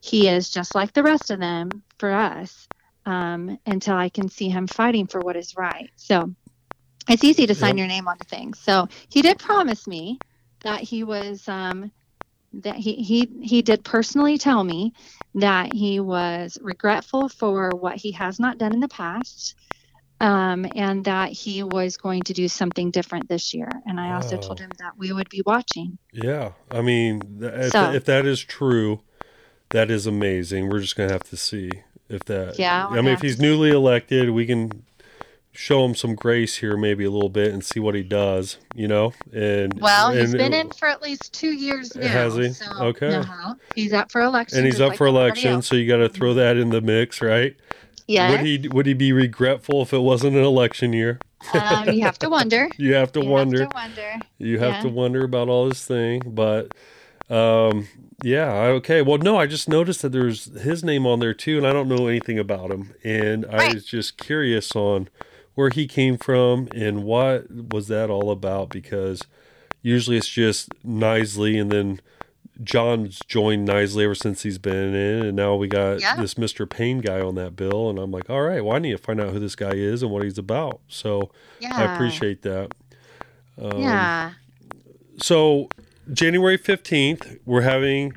[0.00, 2.68] he is just like the rest of them for us
[3.06, 5.90] um, until I can see him fighting for what is right.
[5.96, 6.32] So
[7.08, 7.78] it's easy to sign yep.
[7.78, 8.58] your name onto things.
[8.58, 10.18] So he did promise me
[10.62, 11.90] that he was um,
[12.52, 14.92] that he he he did personally tell me
[15.34, 19.54] that he was regretful for what he has not done in the past.
[20.22, 23.70] Um, and that he was going to do something different this year.
[23.86, 24.40] And I also oh.
[24.42, 25.96] told him that we would be watching.
[26.12, 26.52] Yeah.
[26.70, 29.00] I mean, if, so, if that is true,
[29.70, 30.68] that is amazing.
[30.68, 31.70] We're just going to have to see
[32.10, 32.58] if that.
[32.58, 32.86] Yeah.
[32.86, 34.84] I mean, if he's newly elected, we can
[35.60, 38.88] show him some grace here maybe a little bit and see what he does you
[38.88, 39.12] know?
[39.30, 42.50] And well he's been in for at least two years now has he?
[42.54, 43.16] so, okay.
[43.16, 43.54] uh-huh.
[43.74, 46.32] he's up for election and he's up like for election so you got to throw
[46.32, 47.56] that in the mix right?
[48.06, 51.20] Yeah would he would he be regretful if it wasn't an election year?
[51.52, 52.68] Um, you have to wonder.
[52.78, 53.60] You have to you wonder.
[53.60, 54.14] have to wonder.
[54.38, 54.80] You have yeah.
[54.82, 56.72] to wonder about all this thing but
[57.28, 57.86] um
[58.24, 61.66] yeah okay well no i just noticed that there's his name on there too and
[61.66, 63.70] i don't know anything about him and right.
[63.70, 65.08] i was just curious on
[65.54, 69.22] where he came from and what was that all about because
[69.82, 72.00] usually it's just Nisly and then
[72.62, 76.16] John's joined Nisly ever since he's been in, and now we got yeah.
[76.16, 76.68] this Mr.
[76.68, 79.18] Payne guy on that bill, and I'm like, all right, well, I need to find
[79.20, 80.80] out who this guy is and what he's about.
[80.88, 81.74] So yeah.
[81.74, 82.72] I appreciate that.
[83.60, 84.32] Um, yeah.
[85.18, 85.68] So
[86.12, 88.14] January 15th, we're having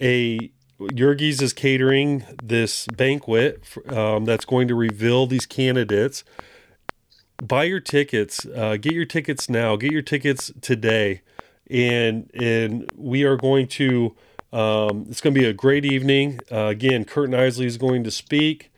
[0.00, 0.50] a
[0.80, 6.22] Yergy's is catering this banquet um, that's going to reveal these candidates
[7.42, 8.46] buy your tickets.
[8.46, 9.76] Uh, get your tickets now.
[9.76, 11.22] Get your tickets today,
[11.70, 14.16] and and we are going to.
[14.50, 16.40] Um, it's going to be a great evening.
[16.50, 18.72] Uh, again, Curt Nisly is going to speak,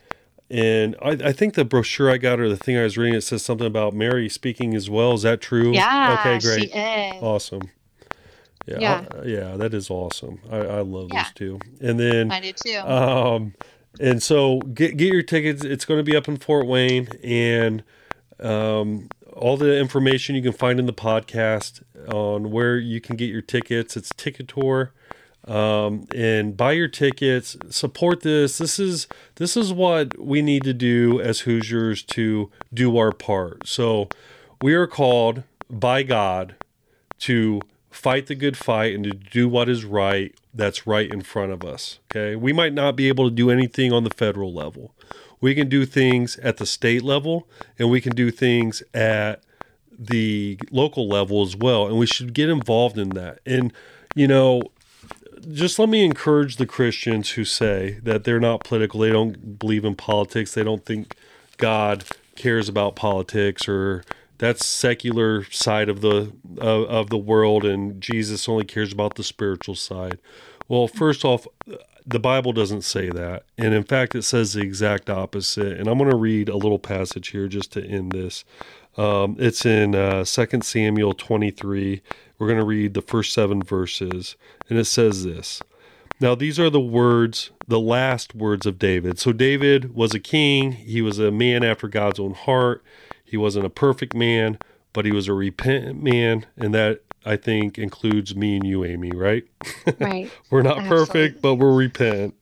[0.51, 3.21] and I, I, think the brochure I got or the thing I was reading it
[3.21, 5.13] says something about Mary speaking as well.
[5.13, 5.71] Is that true?
[5.71, 6.17] Yeah.
[6.19, 7.23] Okay, great.
[7.23, 7.71] Awesome.
[8.67, 10.41] Yeah, yeah, I, yeah, that is awesome.
[10.51, 11.23] I, I love yeah.
[11.23, 11.61] those two.
[11.81, 12.79] And then I do too.
[12.79, 13.55] Um,
[14.01, 15.65] and so get get your tickets.
[15.65, 17.85] It's going to be up in Fort Wayne, and
[18.43, 21.83] um, all the information you can find in the podcast
[22.13, 23.97] on where you can get your tickets.
[23.97, 24.91] It's Ticketor.
[25.47, 27.57] Um, and buy your tickets.
[27.71, 28.59] Support this.
[28.59, 33.67] This is this is what we need to do as Hoosiers to do our part.
[33.67, 34.11] So
[34.61, 36.57] we are called by God
[37.21, 41.53] to fight the good fight and to do what is right that's right in front
[41.53, 42.01] of us.
[42.11, 42.37] Okay.
[42.37, 44.95] We might not be able to do anything on the federal level
[45.41, 49.43] we can do things at the state level and we can do things at
[49.99, 51.87] the local level as well.
[51.87, 53.41] And we should get involved in that.
[53.45, 53.73] And,
[54.15, 54.63] you know,
[55.53, 59.85] just let me encourage the Christians who say that they're not political, they don't believe
[59.85, 61.17] in politics, they don't think
[61.57, 62.05] God
[62.37, 64.03] cares about politics or
[64.39, 69.23] that's secular side of the of, of the world and Jesus only cares about the
[69.23, 70.19] spiritual side.
[70.67, 71.47] Well, first off,
[72.11, 73.45] the Bible doesn't say that.
[73.57, 75.79] And in fact, it says the exact opposite.
[75.79, 78.45] And I'm going to read a little passage here just to end this.
[78.97, 82.03] Um, it's in uh, 2 Samuel 23.
[82.39, 84.37] We're going to read the first seven verses.
[84.69, 85.63] And it says this
[86.21, 89.19] Now, these are the words, the last words of David.
[89.19, 92.83] So, David was a king, he was a man after God's own heart.
[93.25, 94.59] He wasn't a perfect man,
[94.93, 96.47] but he was a repentant man.
[96.57, 99.45] And that I think includes me and you, Amy, right?
[99.99, 100.31] Right.
[100.51, 101.07] we're not Absolutely.
[101.07, 102.35] perfect, but we're repent.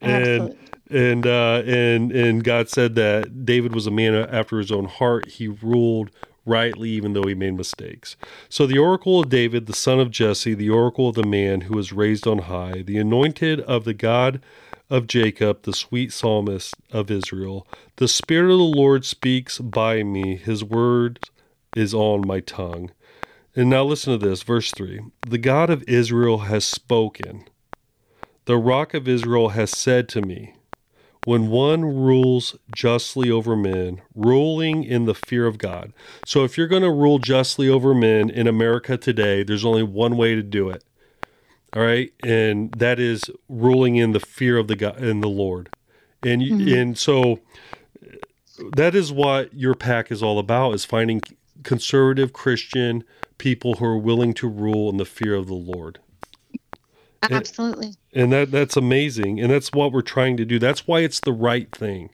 [0.00, 0.56] And
[0.90, 5.28] and uh, and and God said that David was a man after his own heart.
[5.28, 6.10] He ruled
[6.44, 8.16] rightly, even though he made mistakes.
[8.48, 11.76] So the oracle of David, the son of Jesse, the oracle of the man who
[11.76, 14.40] was raised on high, the anointed of the God
[14.90, 17.66] of Jacob, the sweet psalmist of Israel.
[17.96, 21.20] The Spirit of the Lord speaks by me, his word
[21.76, 22.90] is on my tongue.
[23.54, 25.00] And now listen to this, verse 3.
[25.26, 27.44] The God of Israel has spoken.
[28.46, 30.54] The rock of Israel has said to me,
[31.24, 35.92] when one rules justly over men, ruling in the fear of God.
[36.26, 40.16] So, if you're going to rule justly over men in America today, there's only one
[40.16, 40.82] way to do it.
[41.74, 45.70] All right, and that is ruling in the fear of the God and the Lord.
[46.22, 46.74] And mm-hmm.
[46.74, 47.38] and so
[48.76, 51.22] that is what your pack is all about: is finding
[51.62, 53.04] conservative Christian
[53.38, 55.98] people who are willing to rule in the fear of the Lord.
[57.30, 57.94] Absolutely.
[58.12, 59.40] And, and that that's amazing.
[59.40, 60.58] And that's what we're trying to do.
[60.58, 62.10] That's why it's the right thing.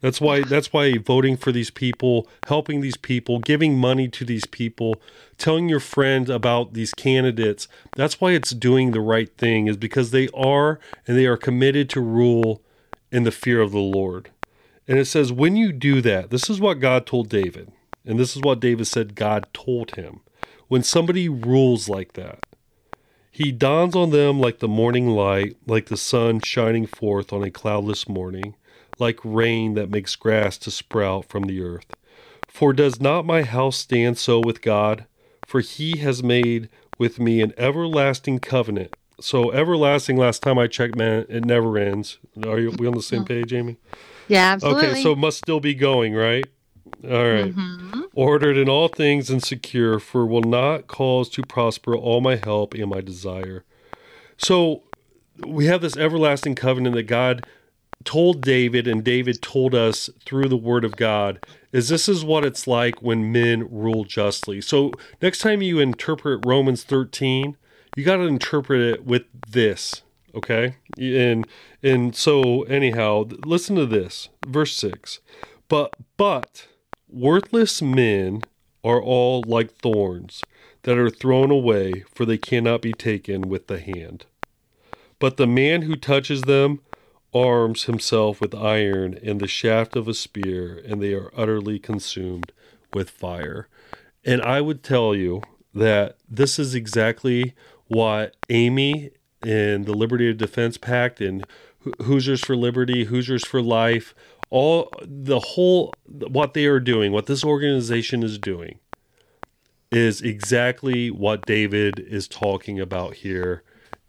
[0.00, 4.46] That's why that's why voting for these people, helping these people, giving money to these
[4.46, 5.00] people,
[5.38, 10.10] telling your friends about these candidates, that's why it's doing the right thing is because
[10.10, 12.62] they are and they are committed to rule
[13.12, 14.30] in the fear of the Lord.
[14.88, 17.70] And it says when you do that, this is what God told David.
[18.04, 20.20] And this is what David said God told him.
[20.68, 22.40] When somebody rules like that,
[23.30, 27.50] he dawns on them like the morning light, like the sun shining forth on a
[27.50, 28.54] cloudless morning,
[28.98, 31.94] like rain that makes grass to sprout from the earth.
[32.48, 35.06] For does not my house stand so with God?
[35.46, 38.94] For he has made with me an everlasting covenant.
[39.20, 40.16] So everlasting.
[40.16, 42.18] Last time I checked, man, it never ends.
[42.44, 43.78] Are you, we on the same page, Amy?
[44.28, 44.88] Yeah, absolutely.
[44.88, 46.46] Okay, so it must still be going, right?
[47.04, 47.54] All right.
[47.54, 48.00] mm-hmm.
[48.14, 52.74] Ordered in all things and secure, for will not cause to prosper all my help
[52.74, 53.64] and my desire.
[54.36, 54.82] So
[55.46, 57.46] we have this everlasting covenant that God
[58.04, 62.44] told David, and David told us through the word of God, is this is what
[62.44, 64.60] it's like when men rule justly.
[64.60, 67.56] So next time you interpret Romans 13,
[67.96, 70.02] you got to interpret it with this,
[70.34, 70.76] okay?
[70.98, 71.46] And
[71.82, 74.28] and so anyhow, listen to this.
[74.46, 75.20] Verse 6.
[75.68, 76.66] But but
[77.12, 78.40] Worthless men
[78.82, 80.42] are all like thorns
[80.84, 84.24] that are thrown away, for they cannot be taken with the hand.
[85.18, 86.80] But the man who touches them
[87.34, 92.50] arms himself with iron and the shaft of a spear, and they are utterly consumed
[92.94, 93.68] with fire.
[94.24, 95.42] And I would tell you
[95.74, 97.54] that this is exactly
[97.88, 99.10] what Amy
[99.42, 101.46] and the Liberty of Defense Pact and
[102.00, 104.14] Hoosiers for Liberty, Hoosiers for Life,
[104.52, 108.78] all the whole what they are doing, what this organization is doing
[109.90, 113.62] is exactly what David is talking about here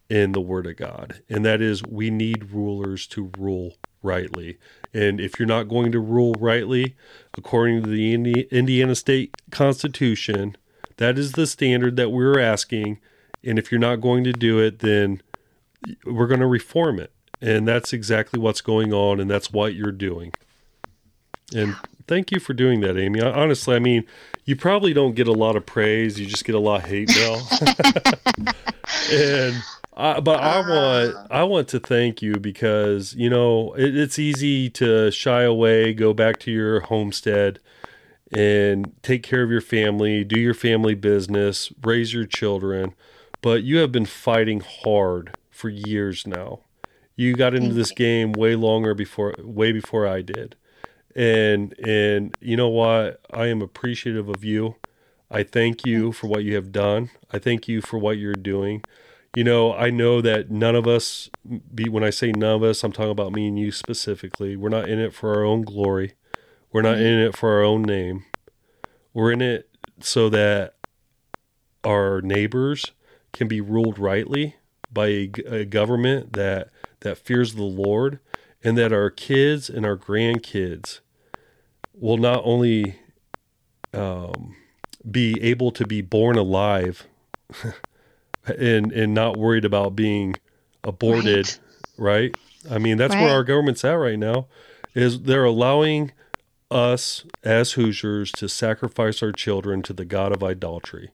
[0.10, 1.22] in the word of God.
[1.30, 4.58] And that is we need rulers to rule rightly.
[4.94, 6.98] And if you're not going to rule rightly
[7.38, 8.14] according to the
[8.52, 10.58] Indiana State Constitution,
[10.98, 13.00] that is the standard that we're asking.
[13.46, 15.22] And if you're not going to do it, then
[16.06, 17.13] we're going to reform it.
[17.44, 20.32] And that's exactly what's going on, and that's what you're doing.
[21.54, 21.76] And
[22.08, 23.22] thank you for doing that, Amy.
[23.22, 24.06] Honestly, I mean,
[24.46, 27.10] you probably don't get a lot of praise; you just get a lot of hate
[27.10, 27.42] now.
[29.12, 29.62] and
[29.94, 31.32] I, but I want.
[31.32, 36.14] I want to thank you because you know it, it's easy to shy away, go
[36.14, 37.60] back to your homestead,
[38.32, 42.96] and take care of your family, do your family business, raise your children.
[43.42, 46.62] But you have been fighting hard for years now.
[47.16, 50.56] You got into this game way longer before, way before I did.
[51.16, 53.22] And and you know what?
[53.32, 54.76] I am appreciative of you.
[55.30, 57.10] I thank you for what you have done.
[57.32, 58.84] I thank you for what you're doing.
[59.36, 61.30] You know, I know that none of us
[61.74, 64.56] be when I say none of us, I'm talking about me and you specifically.
[64.56, 66.14] We're not in it for our own glory.
[66.72, 67.06] We're not mm-hmm.
[67.06, 68.26] in it for our own name.
[69.14, 70.76] We're in it so that
[71.84, 72.92] our neighbors
[73.32, 74.56] can be ruled rightly
[74.92, 76.70] by a, a government that
[77.04, 78.20] that fears the Lord,
[78.64, 81.00] and that our kids and our grandkids
[81.94, 82.96] will not only
[83.94, 84.56] um,
[85.10, 87.08] be able to be born alive
[88.58, 90.36] and and not worried about being
[90.84, 91.58] aborted,
[91.98, 92.36] right?
[92.70, 94.48] I mean, that's where our government's at right now.
[94.96, 96.12] Is they're allowing
[96.72, 101.12] us as Hoosiers to sacrifice our children to the god of idolatry,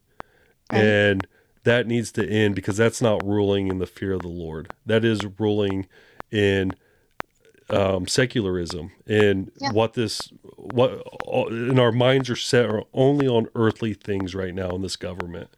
[0.72, 0.82] Right.
[0.82, 1.28] and
[1.64, 4.74] that needs to end because that's not ruling in the fear of the Lord.
[4.86, 5.88] That is ruling
[6.32, 6.74] in
[7.70, 9.72] um, secularism and Yeah.
[9.72, 11.04] what this what
[11.52, 15.50] and our minds are set are only on earthly things right now in this government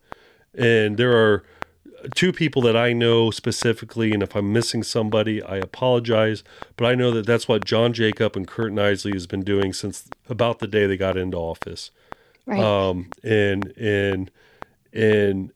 [0.53, 1.43] and there are
[2.13, 6.43] two people that I know specifically and if I'm missing somebody I apologize
[6.75, 10.09] but I know that that's what John Jacob and Curt Nisly has been doing since
[10.29, 11.91] about the day they got into office
[12.45, 12.59] Right.
[12.59, 14.29] um, and and
[14.91, 15.53] and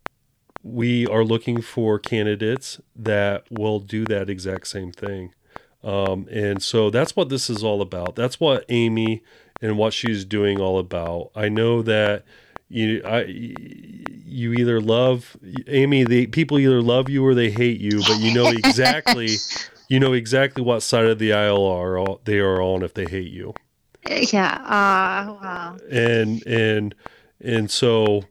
[0.66, 5.32] we are looking for candidates that will do that exact same thing.
[5.84, 8.16] Um, and so that's what this is all about.
[8.16, 9.22] That's what Amy
[9.62, 11.30] and what she's doing all about.
[11.36, 12.26] I know that
[12.68, 15.38] you I you either love
[15.68, 16.04] Amy.
[16.04, 19.36] The people either love you or they hate you, but you know exactly
[19.88, 23.32] you know exactly what side of the aisle are they are on if they hate
[23.32, 23.54] you
[24.08, 24.56] yeah.
[24.64, 25.78] Uh, wow.
[25.92, 26.96] and and
[27.42, 28.24] and so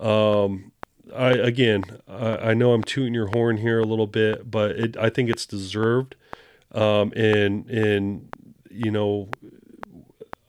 [0.00, 0.71] um
[1.14, 4.96] i again I, I know i'm tooting your horn here a little bit but it
[4.96, 6.16] i think it's deserved.
[6.72, 8.28] Um and and
[8.70, 9.28] you know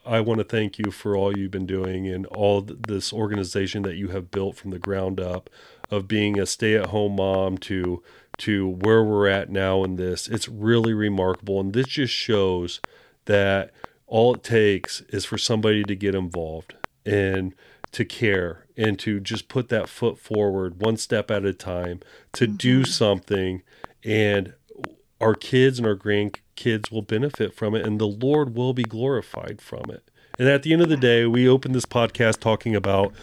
[0.05, 3.83] i want to thank you for all you've been doing and all th- this organization
[3.83, 5.49] that you have built from the ground up
[5.91, 8.01] of being a stay-at-home mom to
[8.37, 10.27] to where we're at now in this.
[10.27, 12.79] It's really remarkable and this just shows
[13.25, 13.71] that
[14.07, 16.75] all it takes is for somebody to get involved.
[17.05, 17.53] And
[17.93, 21.99] to care and to just put that foot forward one step at a time
[22.33, 22.85] to do mm-hmm.
[22.89, 23.61] something
[24.03, 24.53] and
[25.21, 29.61] our kids and our grandkids will benefit from it and the lord will be glorified
[29.61, 33.13] from it and at the end of the day we open this podcast talking about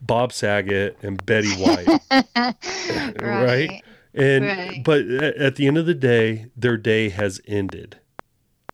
[0.00, 1.88] bob saget and betty white
[3.20, 3.82] right?
[4.14, 4.82] and Right.
[4.84, 7.98] but at at the end of the day their day has ended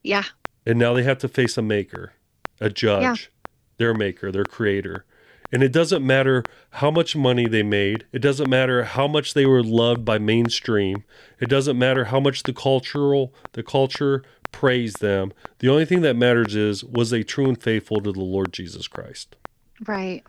[0.03, 0.25] Yeah.
[0.67, 2.13] and now they have to face a maker,
[2.61, 3.31] a judge,
[3.79, 5.05] their maker, their creator.
[5.55, 8.07] And it doesn't matter how much money they made.
[8.11, 11.05] It doesn't matter how much they were loved by mainstream.
[11.39, 15.33] It doesn't matter how much the cultural the culture praised them.
[15.61, 18.89] The only thing that matters is was they true and faithful to the Lord Jesus
[18.89, 19.37] Christ.
[19.87, 20.25] Right.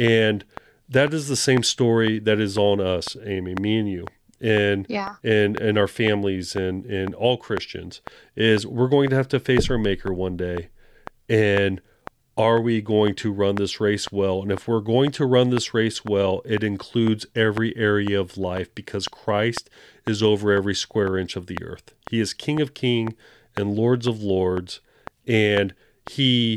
[0.00, 0.44] And
[0.88, 4.04] that is the same story that is on us, Amy, me and you.
[4.40, 5.14] And Yeah.
[5.22, 8.00] and and our families and and all Christians
[8.34, 10.70] is we're going to have to face our maker one day
[11.28, 11.80] and
[12.36, 14.42] are we going to run this race well?
[14.42, 18.74] And if we're going to run this race well it includes every area of life
[18.74, 19.70] because Christ
[20.06, 21.94] is over every square inch of the earth.
[22.10, 23.14] He is king of king
[23.56, 24.80] and lords of lords
[25.26, 25.74] and
[26.10, 26.56] he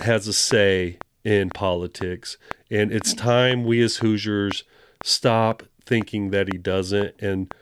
[0.00, 2.36] has a say in politics.
[2.70, 4.64] And it's time we as Hoosiers
[5.02, 7.52] stop thinking that he doesn't and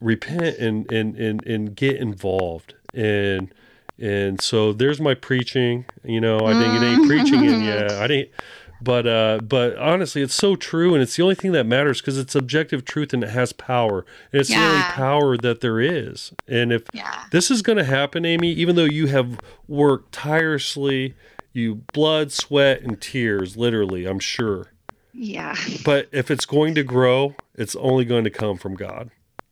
[0.00, 2.74] repent and and and, and get involved.
[2.94, 3.52] And
[3.98, 8.06] and so there's my preaching you know i think it ain't preaching in yeah i
[8.06, 8.30] didn't
[8.80, 12.16] but uh but honestly it's so true and it's the only thing that matters because
[12.16, 16.32] it's objective truth and it has power and it's the only power that there is
[16.46, 17.24] and if Yeah.
[17.32, 21.14] this is going to happen amy even though you have worked tirelessly
[21.52, 24.68] you blood sweat and tears literally i'm sure
[25.12, 25.56] Yeah.
[25.84, 29.10] but if it's going to grow, it's only going to come from God.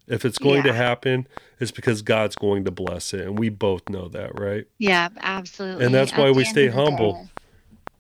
[0.09, 1.27] If it's going to happen,
[1.59, 3.23] it's because God's going to bless it.
[3.23, 4.67] And we both know that, right?
[4.79, 5.09] Yeah.
[5.19, 5.85] Absolutely.
[5.85, 7.29] And that's At why we stay humble.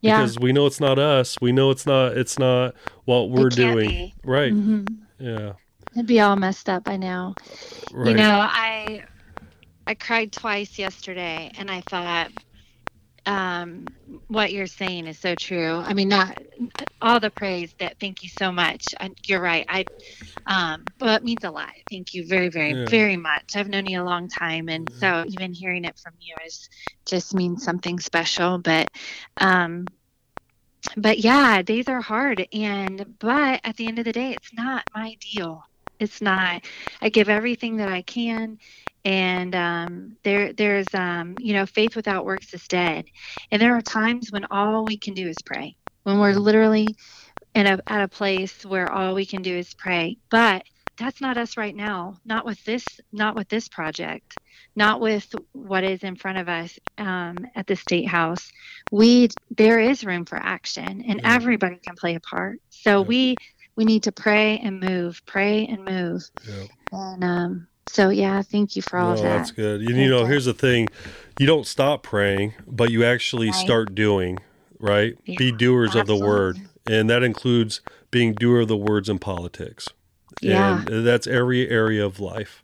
[0.00, 0.20] Yeah.
[0.20, 1.40] Because we know it's not us.
[1.40, 2.74] We know it's not it's not
[3.06, 3.88] what we're doing.
[3.88, 4.14] be.
[4.24, 4.52] Right.
[4.52, 4.84] hmm
[5.18, 5.54] Yeah.
[5.94, 7.34] It'd be all messed up by now.
[7.92, 8.10] Right.
[8.10, 9.04] You know, I
[9.86, 12.30] I cried twice yesterday, and I thought,
[13.26, 13.94] um,
[14.28, 15.76] what you're saying is so true.
[15.76, 16.38] I mean, not
[17.00, 17.98] all the praise that.
[18.00, 18.94] Thank you so much.
[19.00, 19.66] I, you're right.
[19.68, 19.86] I,
[20.46, 21.70] um, but it means a lot.
[21.90, 22.86] Thank you very, very, Yeah.
[22.88, 23.56] very much.
[23.56, 26.68] I've known you a long time, and so even hearing it from you is
[27.06, 28.58] just means something special.
[28.58, 28.90] But,
[29.38, 29.92] um,
[30.96, 34.84] but yeah, days are hard, and but at the end of the day, it's not
[34.94, 35.62] my deal.
[36.00, 36.64] It's not.
[37.00, 38.58] I give everything that I can,
[39.04, 43.06] and um, there, there's, um, you know, faith without works is dead.
[43.50, 45.76] And there are times when all we can do is pray.
[46.04, 46.94] When we're literally
[47.54, 50.18] in a at a place where all we can do is pray.
[50.30, 50.64] But
[50.98, 52.18] that's not us right now.
[52.26, 53.00] Not with this.
[53.12, 54.38] Not with this project.
[54.76, 58.50] Not with what is in front of us um, at the state house.
[58.92, 61.36] We there is room for action, and Yeah.
[61.36, 62.60] everybody can play a part.
[62.70, 63.08] So Yeah.
[63.08, 63.38] we
[63.76, 66.28] we need to pray and move, pray and move.
[66.48, 66.64] Yeah.
[66.92, 69.36] And um, so, yeah, thank you for all No, of that.
[69.38, 69.80] that's good.
[69.82, 70.88] You, you know, here's the thing:
[71.38, 73.54] you don't stop praying, but you actually Right.
[73.54, 74.38] start doing.
[74.78, 75.16] right?
[75.24, 76.58] Yeah, Be doers of the word.
[76.86, 79.88] And that includes being doer of the words in politics.
[80.42, 80.84] Yeah.
[80.86, 82.62] And that's every area of life.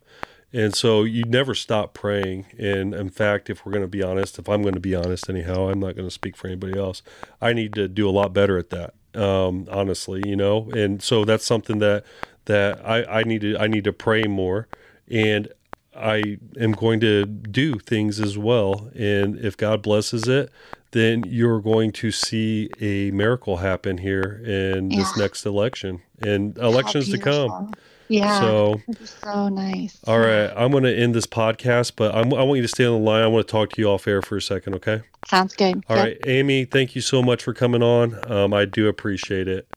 [0.52, 2.44] And so you never stop praying.
[2.58, 5.28] And in fact, if we're going to be honest, if I'm going to be honest
[5.30, 7.02] anyhow, I'm not going to speak for anybody else.
[7.40, 8.92] I need to do a lot better at that.
[9.14, 12.04] Um, honestly, you know, and so that's something that
[12.46, 14.68] that I, I need to I need to pray more.
[15.10, 15.48] And
[15.94, 18.90] I am going to do things as well.
[18.94, 20.50] And if God blesses it,
[20.92, 26.02] then you're going to see a miracle happen here in this next election.
[26.20, 27.72] And elections to come.
[28.12, 28.38] Yeah.
[28.40, 28.82] So,
[29.22, 29.98] so nice.
[30.06, 32.86] all right, I'm going to end this podcast, but I'm, I want you to stay
[32.86, 33.22] on the line.
[33.22, 35.02] I want to talk to you off air for a second, okay?
[35.26, 35.84] Sounds good.
[35.88, 35.98] All Yep.
[35.98, 38.20] right, Amy, thank you so much for coming on.
[38.30, 39.68] Um, I do appreciate it.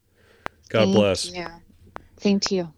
[0.70, 1.34] God Thank bless.
[1.36, 1.48] you.
[2.20, 2.75] Same to you.